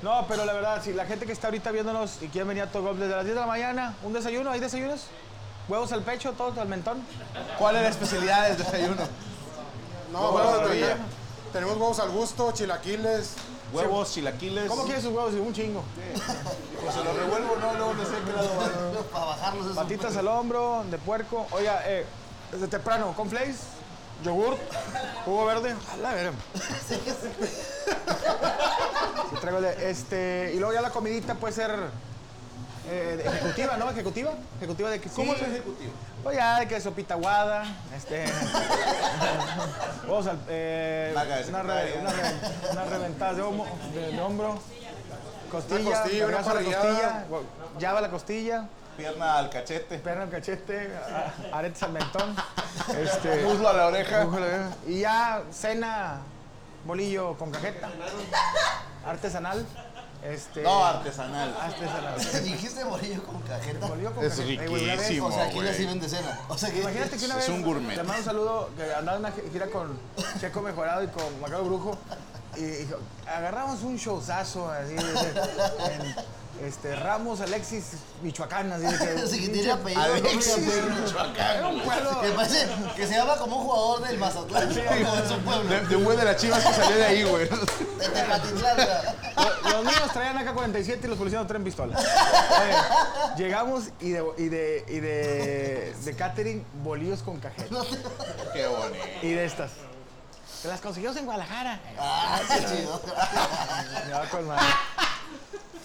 No, 0.03 0.27
pero 0.27 0.44
la 0.47 0.53
verdad, 0.55 0.83
si 0.83 0.92
la 0.94 1.05
gente 1.07 1.27
que 1.27 1.33
está 1.33 1.49
ahorita 1.49 1.70
viéndonos 1.70 2.23
y 2.23 2.29
quiere 2.29 2.49
venir 2.49 2.62
a 2.62 2.66
Top 2.70 2.85
Golf 2.85 2.99
desde 2.99 3.16
las 3.16 3.25
10 3.25 3.35
de 3.37 3.40
la 3.40 3.47
mañana, 3.47 3.94
un 4.03 4.12
desayuno, 4.14 4.51
¿hay 4.51 4.61
desayunos? 4.61 5.03
¿Huevos 5.68 5.92
al 5.92 6.03
pecho, 6.03 6.33
todos 6.33 6.57
al 6.59 6.68
mentón? 6.68 7.03
¿Cuál 7.59 7.77
es 7.77 7.83
la 7.83 7.88
especialidad 7.90 8.49
del 8.49 8.57
desayuno? 8.59 9.03
No, 10.12 10.31
bueno, 10.33 10.59
tenemos, 10.59 10.99
tenemos 11.53 11.77
huevos 11.77 11.99
al 12.01 12.11
gusto, 12.11 12.53
chilaquiles. 12.53 13.33
Huevos, 13.74 14.12
chilaquiles. 14.12 14.68
¿Cómo 14.68 14.84
quieres 14.84 15.02
sus 15.02 15.12
huevos? 15.12 15.34
Un 15.34 15.52
chingo. 15.52 15.82
Pues 16.82 16.94
se 16.94 17.02
lo 17.04 17.12
revuelvo, 17.12 17.56
no, 17.60 17.72
no, 17.78 17.94
no 17.94 18.04
sé 18.04 18.12
qué 18.24 18.32
lado 18.32 18.48
va. 18.58 19.02
Para 19.10 19.24
bajarlos 19.26 19.64
esos 19.66 19.76
Patitas 19.76 20.16
al 20.16 20.28
hombro, 20.28 20.84
de 20.90 20.98
puerco. 20.98 21.46
Oiga, 21.50 21.82
eh, 21.87 22.06
desde 22.52 22.68
temprano, 22.68 23.12
con 23.16 23.28
flakes, 23.28 23.56
yogur, 24.24 24.56
jugo 25.24 25.44
verde. 25.46 25.74
A 25.92 25.96
la 25.96 26.14
verga. 26.14 26.32
Sí, 29.30 29.37
traigo 29.40 29.60
de- 29.60 29.90
este, 29.90 30.52
y 30.54 30.58
luego 30.58 30.72
ya 30.74 30.80
la 30.80 30.90
comidita 30.90 31.34
puede 31.34 31.52
ser 31.54 31.70
eh, 32.88 33.23
ejecutiva, 33.27 33.77
¿no? 33.77 33.90
Ejecutiva. 33.90 34.33
Ejecutiva 34.59 34.90
de 34.90 35.01
que 35.01 35.09
sí. 35.09 35.14
¿Cómo 35.16 35.35
es 35.35 35.42
ejecutivo? 35.42 35.92
Pues 36.23 36.37
ya, 36.37 36.61
de 36.61 36.68
que 36.68 36.81
sopita 36.81 37.14
aguada, 37.14 37.64
este... 37.94 38.25
Vamos 40.09 40.27
al... 40.27 40.38
Eh, 40.49 41.11
una, 41.49 41.62
re- 41.62 41.99
una 42.01 42.11
re- 42.12 42.35
unas 42.73 42.88
reventadas 42.88 43.37
de, 43.37 43.42
homo- 43.42 43.66
de- 43.94 44.12
de 44.12 44.20
hombro, 44.23 44.59
costilla, 45.51 45.81
Una 45.81 46.01
costilla, 46.01 46.27
una 46.27 46.42
costilla, 46.42 47.25
gua- 47.31 47.42
llave 47.79 47.99
a 47.99 48.01
la 48.01 48.09
costilla, 48.11 48.64
Pierna 48.97 49.38
al 49.38 49.51
cachete. 49.51 49.99
perna 49.99 50.23
al 50.23 50.31
cachete, 50.31 50.90
aretes 51.53 51.83
al 51.83 51.92
mentón, 51.92 52.35
este, 53.03 53.42
Muslo 53.44 53.68
a 53.68 53.73
la 53.73 53.87
oreja. 53.88 54.25
muslo 54.25 54.38
a 54.38 54.40
la 54.40 54.47
oreja. 54.47 54.70
y 54.87 55.01
ya 55.01 55.42
cena, 55.53 56.20
bolillo 56.87 57.37
con 57.37 57.51
cajeta, 57.51 57.88
artesanal, 59.07 59.66
este... 60.24 60.62
No, 60.62 60.84
artesanal. 60.84 61.54
artesanal. 61.60 62.14
Dijiste 62.44 62.82
bolillo 62.84 63.22
con 63.24 63.40
cajeta. 63.42 63.87
Bolillo 63.87 64.12
con 64.14 64.24
Es 64.24 64.34
cajeta. 64.37 64.62
Riquísimo. 64.64 65.26
O 65.26 65.32
sea, 65.32 65.44
aquí 65.44 65.60
le 65.60 65.74
sirven 65.74 66.00
de 66.00 66.08
cena. 66.08 66.40
O 66.48 66.56
sea 66.58 66.70
que. 66.70 66.80
Imagínate 66.80 67.16
que 67.16 67.24
una 67.26 67.34
Es 67.38 67.40
vez 67.46 67.48
un 67.50 67.62
gourmet. 67.62 67.96
le 67.96 68.02
mando 68.02 68.18
un 68.20 68.24
saludo 68.24 68.70
que 68.76 68.94
andaba 68.94 69.18
en 69.18 69.24
una 69.26 69.32
gira 69.52 69.66
con 69.68 69.98
Checo 70.40 70.62
Mejorado 70.62 71.02
y 71.04 71.08
con 71.08 71.40
Macaro 71.40 71.64
Brujo 71.64 71.98
y, 72.56 72.60
y 72.62 72.88
agarramos 73.26 73.82
un 73.82 73.96
showzazo 73.96 74.70
así 74.70 74.94
de- 74.94 75.02
de- 75.02 75.28
en 75.94 76.14
este, 76.64 76.96
Ramos 76.96 77.40
Alexis 77.40 77.85
Michoacán 78.22 78.72
así 78.72 78.85
de 78.87 78.98
que, 78.98 79.22
Así 79.24 79.40
que 79.40 79.48
tiene 79.48 79.70
apellido. 79.72 80.03
Alexis 80.03 80.59
¿no? 80.59 80.96
Michoacán. 80.96 81.64
un 81.64 81.83
pueblo 81.83 82.20
Que 82.20 82.29
parece 82.31 82.66
que 82.96 83.07
se 83.07 83.14
llama 83.14 83.37
como 83.37 83.59
un 83.59 83.64
jugador 83.64 84.09
del 84.09 84.18
Mazatlán. 84.18 84.68
como 84.68 85.16
de 85.16 85.29
su 85.29 85.38
pueblo. 85.40 85.70
De, 85.70 85.81
de 85.81 85.96
un 85.96 86.05
güey 86.05 86.16
de 86.16 86.24
las 86.24 86.37
chivas 86.37 86.64
que 86.64 86.72
salió 86.72 86.96
de 86.96 87.05
ahí, 87.05 87.22
güey. 87.24 87.48
De 87.48 88.09
Tepatitlán. 88.09 88.77
Los, 89.64 89.85
niños 89.85 90.12
traían 90.12 90.38
AK-47 90.38 90.98
y 91.03 91.07
los 91.07 91.18
policías 91.18 91.42
no 91.42 91.48
traen 91.48 91.64
pistola. 91.64 91.98
Oye, 91.98 93.35
llegamos 93.44 93.85
y 94.00 94.11
de, 94.11 94.24
y 94.38 94.48
de, 94.48 94.85
y 94.88 95.00
de, 95.00 95.94
de 96.05 96.16
catering 96.16 96.64
bolillos 96.83 97.22
con 97.22 97.38
cajeta. 97.40 97.77
Qué 98.53 98.66
bonito. 98.66 99.05
Y 99.22 99.33
de 99.33 99.44
estas. 99.44 99.70
Que 100.62 100.68
las 100.68 100.81
conseguimos 100.81 101.14
en 101.18 101.27
Guadalajara. 101.27 101.79
Ah, 101.98 102.40
qué 102.48 102.64
chido. 102.64 103.03
Ya, 104.09 104.31
con 104.31 104.46
madre. 104.46 104.64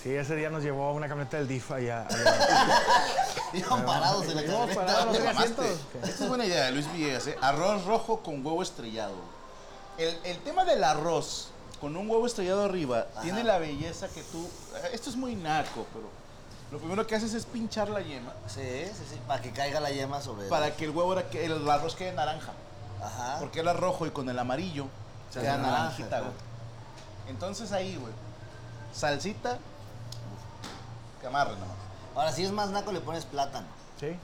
Sí, 0.04 0.16
ese 0.16 0.36
día 0.36 0.50
nos 0.50 0.64
llevó 0.64 0.94
una 0.94 1.08
camioneta 1.10 1.38
del 1.38 1.48
DIF 1.48 1.72
allá. 1.72 2.08
Iban 3.54 3.86
parados 3.86 4.26
en 4.28 4.36
la 4.36 4.44
camioneta. 4.44 4.76
parados, 4.86 5.20
no 5.20 5.30
asientos. 5.30 5.66
Esta 6.04 6.24
es 6.24 6.30
buena 6.30 6.46
idea 6.46 6.66
de 6.66 6.72
Luis 6.72 6.92
Villegas, 6.94 7.28
¿eh? 7.28 7.38
Arroz 7.42 7.84
rojo 7.86 8.22
con 8.22 8.46
huevo 8.46 8.64
estrellado. 8.64 9.16
El, 9.98 10.18
el 10.24 10.38
tema 10.40 10.64
del 10.64 10.84
arroz 10.84 11.50
con 11.82 11.98
un 11.98 12.10
huevo 12.10 12.26
estrellado 12.26 12.64
arriba 12.64 13.08
tiene 13.22 13.44
la 13.44 13.58
belleza 13.58 14.08
que 14.08 14.22
tú... 14.24 14.50
eh, 14.76 14.92
Esto 14.94 15.10
es 15.10 15.18
muy 15.18 15.36
naco, 15.36 15.86
pero 15.94 16.08
lo 16.72 16.78
primero 16.78 17.06
que 17.06 17.16
haces 17.16 17.34
es 17.34 17.46
pinchar 17.46 17.90
la 17.90 18.00
yema 18.02 18.32
Sí, 18.48 18.62
sí, 18.86 19.04
sí, 19.10 19.20
para 19.28 19.42
que 19.42 19.52
caiga 19.52 19.80
la 19.80 19.90
yema 19.90 20.22
sobre... 20.22 20.48
para 20.48 20.76
que 20.76 20.86
el 20.86 20.92
huevo, 20.92 21.14
el 21.18 21.70
arroz 21.70 21.96
quede 21.96 22.14
naranja. 22.14 22.54
Ajá. 23.04 23.38
Porque 23.40 23.60
era 23.60 23.74
rojo 23.74 24.06
y 24.06 24.12
con 24.12 24.30
el 24.30 24.38
amarillo 24.40 24.88
Se 25.34 25.42
queda 25.42 25.58
naranjita, 25.58 26.20
güey. 26.22 26.32
Entonces 27.30 27.72
ahí, 27.74 27.96
güey, 27.98 28.14
salsita, 28.94 29.58
que 31.22 31.28
amarre 31.28 31.54
nomás. 31.54 31.76
Ahora, 32.16 32.32
si 32.32 32.44
es 32.44 32.52
más 32.52 32.70
naco, 32.70 32.92
le 32.92 33.02
pones 33.02 33.26
plátano. 33.26 33.68
Sí. 34.00 34.18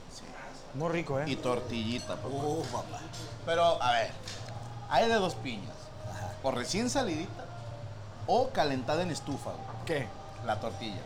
Muy 0.74 0.90
rico, 0.90 1.18
¿eh? 1.20 1.24
Y 1.26 1.36
tortillita, 1.36 2.16
papá. 2.16 2.28
Uh, 2.28 2.62
papá. 2.64 2.98
Pero, 3.46 3.82
a 3.82 3.92
ver, 3.92 4.10
hay 4.90 5.08
de 5.08 5.14
dos 5.14 5.34
piñas. 5.36 5.74
O 6.42 6.50
recién 6.50 6.90
salidita 6.90 7.44
o 8.26 8.50
calentada 8.50 9.02
en 9.02 9.10
estufa, 9.10 9.50
güey, 9.50 9.84
¿Qué? 9.86 10.06
la 10.44 10.60
tortilla. 10.60 11.00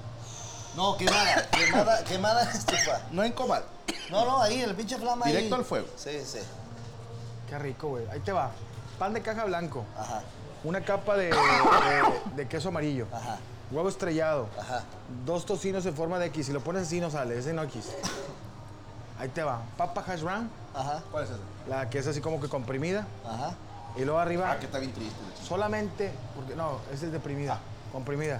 No, 0.77 0.97
quemada, 0.97 1.47
quemada, 1.51 2.05
quemada 2.05 2.43
en 2.43 2.49
estufa. 2.51 3.01
No 3.11 3.23
en 3.23 3.33
comal. 3.33 3.65
No, 4.11 4.25
no, 4.25 4.41
ahí, 4.43 4.61
el 4.63 4.75
pinche 4.75 4.97
flama 4.99 5.27
ahí. 5.27 5.33
Directo 5.33 5.55
al 5.57 5.65
fuego. 5.65 5.87
Sí, 5.97 6.21
sí. 6.25 6.39
Qué 7.49 7.59
rico, 7.59 7.89
güey. 7.89 8.09
Ahí 8.11 8.21
te 8.21 8.33
va. 8.33 8.51
Pan 8.99 9.13
de 9.15 9.23
caja 9.23 9.45
blanco. 9.45 9.85
Ajá, 9.99 10.23
Una 10.65 10.83
capa 10.85 11.17
de, 11.17 11.27
de- 11.27 11.35
de 12.37 12.49
queso 12.49 12.69
amarillo. 12.69 13.07
ajá, 13.13 13.39
Huevo 13.71 13.89
estrellado. 13.89 14.49
ajá. 14.59 14.83
Dos 15.25 15.47
tocinos 15.47 15.87
en 15.87 15.95
forma 15.95 16.19
de 16.19 16.27
X. 16.27 16.47
Si 16.47 16.53
lo 16.53 16.61
pones 16.61 16.83
así 16.83 17.01
no 17.01 17.11
sale, 17.11 17.39
ese 17.39 17.53
no 17.53 17.63
X. 17.65 17.91
Ahí 19.19 19.29
te 19.29 19.43
va. 19.43 19.61
Papa 19.77 20.03
hash 20.07 20.23
brown, 20.23 20.51
Ajá, 20.75 21.03
¿Cuál 21.11 21.25
es 21.25 21.31
ese? 21.31 21.41
la 21.69 21.91
que 21.91 21.99
es 21.99 22.07
así 22.07 22.21
como 22.21 22.41
que 22.41 22.49
comprimida. 22.49 23.07
ajá. 23.27 23.55
Y 23.97 24.05
luego 24.05 24.21
arriba, 24.21 24.53
Ah, 24.53 24.59
que 24.59 24.67
está 24.67 24.79
bien 24.79 24.93
triste. 24.93 25.17
solamente, 25.43 26.13
porque 26.37 26.55
no, 26.55 26.79
esa 26.93 27.07
es 27.07 27.13
deprimida, 27.13 27.59
comprimida. 27.93 28.39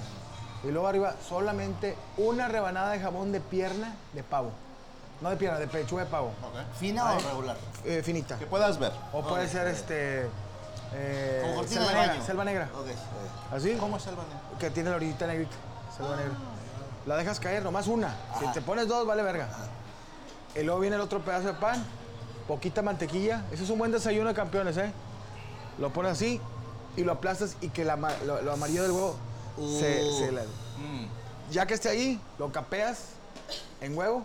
Y 0.63 0.71
luego 0.71 0.87
arriba, 0.87 1.15
solamente 1.29 1.97
una 2.19 2.47
rebanada 2.47 2.93
de 2.93 3.01
jamón 3.01 3.33
de 3.33 3.41
pierna 3.41 3.95
de 4.13 4.23
pavo. 4.23 4.51
No 5.21 5.29
de 5.29 5.37
pierna, 5.37 5.59
de 5.59 5.67
pechuga 5.67 6.05
de 6.05 6.11
pavo. 6.11 6.29
Ok. 6.29 6.77
¿Fina 6.79 7.13
o 7.13 7.19
regular? 7.19 7.57
Eh, 7.85 8.01
finita. 8.05 8.39
Que 8.39 8.47
puedas 8.47 8.79
ver. 8.79 8.93
O 9.13 9.23
puede 9.23 9.49
ser 9.49 9.67
este. 9.67 10.29
Eh, 10.95 11.41
Como 11.43 11.55
cortina 11.57 11.81
selva 11.85 11.91
de 11.93 11.97
negra. 11.99 12.13
baño. 12.15 12.27
Selva 12.27 12.45
negra. 12.45 12.69
Ok. 12.75 12.87
¿Así? 13.57 13.73
¿Cómo 13.79 13.97
es 13.97 14.07
el 14.07 14.17
baneo? 14.17 14.33
Que 14.59 14.71
tiene 14.71 14.91
la 14.91 14.97
orillita 14.97 15.27
negrita. 15.27 15.57
Selva 15.97 16.17
negra. 16.17 16.33
La 17.07 17.17
dejas 17.17 17.41
caer, 17.41 17.63
nomás 17.63 17.87
una. 17.87 18.15
Si 18.39 18.47
te 18.53 18.61
pones 18.61 18.87
dos, 18.89 19.07
vale 19.07 19.23
verga. 19.23 19.49
Y 20.55 20.63
luego 20.63 20.81
viene 20.81 20.97
el 20.97 21.03
otro 21.03 21.21
pedazo 21.21 21.47
de 21.49 21.55
pan, 21.55 21.83
poquita 22.49 22.83
mantequilla. 22.83 23.45
Ese 23.53 23.65
es 23.65 23.71
un 23.71 23.79
buen 23.79 23.91
desayuno 23.93 24.29
de 24.29 24.35
campeones, 24.35 24.77
¿eh? 24.77 24.93
Lo 25.79 25.91
pones 25.93 26.13
así 26.13 26.41
y 26.97 27.05
lo 27.05 27.13
aplastas 27.13 27.57
y 27.61 27.69
que 27.71 27.85
la 27.85 27.97
lo, 28.27 28.43
lo 28.43 28.53
amarillo 28.53 28.83
del 28.83 28.93
huevo 28.93 29.17
se, 29.57 30.03
Uh. 30.05 30.19
se 30.19 30.33
la- 30.33 30.43
Ya 31.51 31.67
que 31.67 31.75
esté 31.75 31.89
ahí, 31.89 32.21
lo 32.39 32.53
capeas 32.53 33.05
en 33.81 33.97
huevo, 33.97 34.25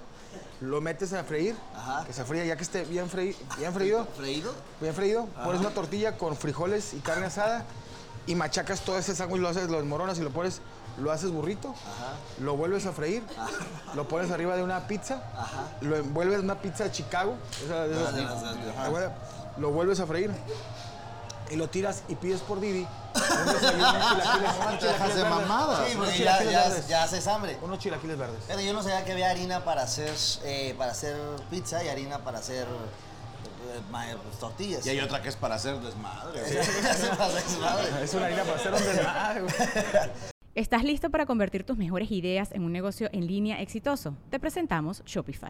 lo 0.62 0.82
metes 0.82 1.14
a 1.14 1.24
freír, 1.24 1.56
Ajá. 1.76 2.06
que 2.06 2.14
se 2.14 2.24
fría, 2.24 2.46
ya 2.46 2.56
que 2.56 2.64
esté 2.64 2.86
bien, 2.86 3.10
freí- 3.10 3.36
bien 3.58 3.74
freído, 3.74 4.06
¿Freído? 4.18 4.54
bien 4.82 4.94
freído, 4.94 5.26
pones 5.44 5.60
una 5.62 5.72
tortilla 5.72 6.18
con 6.18 6.36
frijoles 6.36 6.94
y 6.94 7.00
carne 7.00 7.26
asada 7.28 7.66
y 8.28 8.36
machacas 8.36 8.82
todo 8.82 8.98
ese 8.98 9.16
sándwich, 9.16 9.42
lo 9.42 9.50
haces, 9.50 9.70
lo 9.70 9.78
desmoronas 9.78 10.18
y 10.18 10.22
lo 10.22 10.32
pones, 10.32 10.62
lo 11.00 11.12
haces 11.12 11.30
burrito, 11.32 11.76
lo 12.42 12.56
vuelves 12.56 12.86
a 12.86 12.92
freír, 12.94 13.22
lo 13.96 14.08
pones 14.08 14.32
arriba 14.32 14.56
de 14.56 14.64
una 14.64 14.88
pizza, 14.88 15.22
lo 15.82 15.96
envuelves 15.98 16.40
en 16.40 16.46
una 16.46 16.56
pizza 16.62 16.86
de 16.86 16.92
Chicago, 16.92 17.36
esa- 17.66 17.86
lo 19.58 19.72
vuelves 19.72 20.00
a 20.00 20.08
freír 20.08 20.32
y 21.52 21.56
lo 21.56 21.70
tiras 21.70 22.04
y 22.08 22.16
pides 22.16 22.42
por 22.42 22.60
Didi 22.60 22.88
unos 23.16 23.62
chilaquiles, 24.80 25.16
de 25.16 25.24
mamada. 25.24 25.88
Sí, 25.88 25.96
porque 25.96 26.20
ya, 26.20 27.04
haces 27.04 27.28
hambre. 27.28 27.58
Unos 27.62 27.80
chilaquiles 27.80 28.18
verdes. 28.18 28.44
Pero 28.48 28.62
yo 28.62 28.74
no 28.74 28.84
sabía 28.84 29.06
que 29.06 29.14
había 29.14 29.30
harina 29.30 29.64
para 29.64 29.84
hacer, 29.84 30.14
eh, 30.44 30.76
para 30.78 30.92
hacer 30.92 31.16
pizza 31.50 31.84
y 31.84 31.88
harina 31.88 32.20
para 32.24 32.40
hacer 32.40 32.66
eh, 32.66 34.16
pues, 34.24 34.40
tortillas. 34.40 34.86
Y 34.86 34.90
hay 34.90 35.00
otra 35.00 35.22
que 35.22 35.30
es 35.30 35.36
para 35.36 35.56
hacer 35.56 35.80
desmadre. 35.80 36.42
desmadre. 36.42 37.42
Es 38.04 38.14
una 38.14 38.26
harina 38.26 38.44
para 38.44 38.56
hacer 38.56 38.74
un 38.74 38.84
desmadre. 38.84 39.44
¿Estás 40.56 40.84
listo 40.84 41.10
para 41.10 41.26
convertir 41.26 41.66
tus 41.66 41.78
mejores 41.78 42.12
ideas 42.12 42.52
en 42.54 42.64
un 42.64 42.72
negocio 42.72 43.10
en 43.12 43.28
línea 43.28 43.62
exitoso? 43.62 44.16
Te 44.30 44.40
presentamos 44.40 45.04
Shopify. 45.06 45.50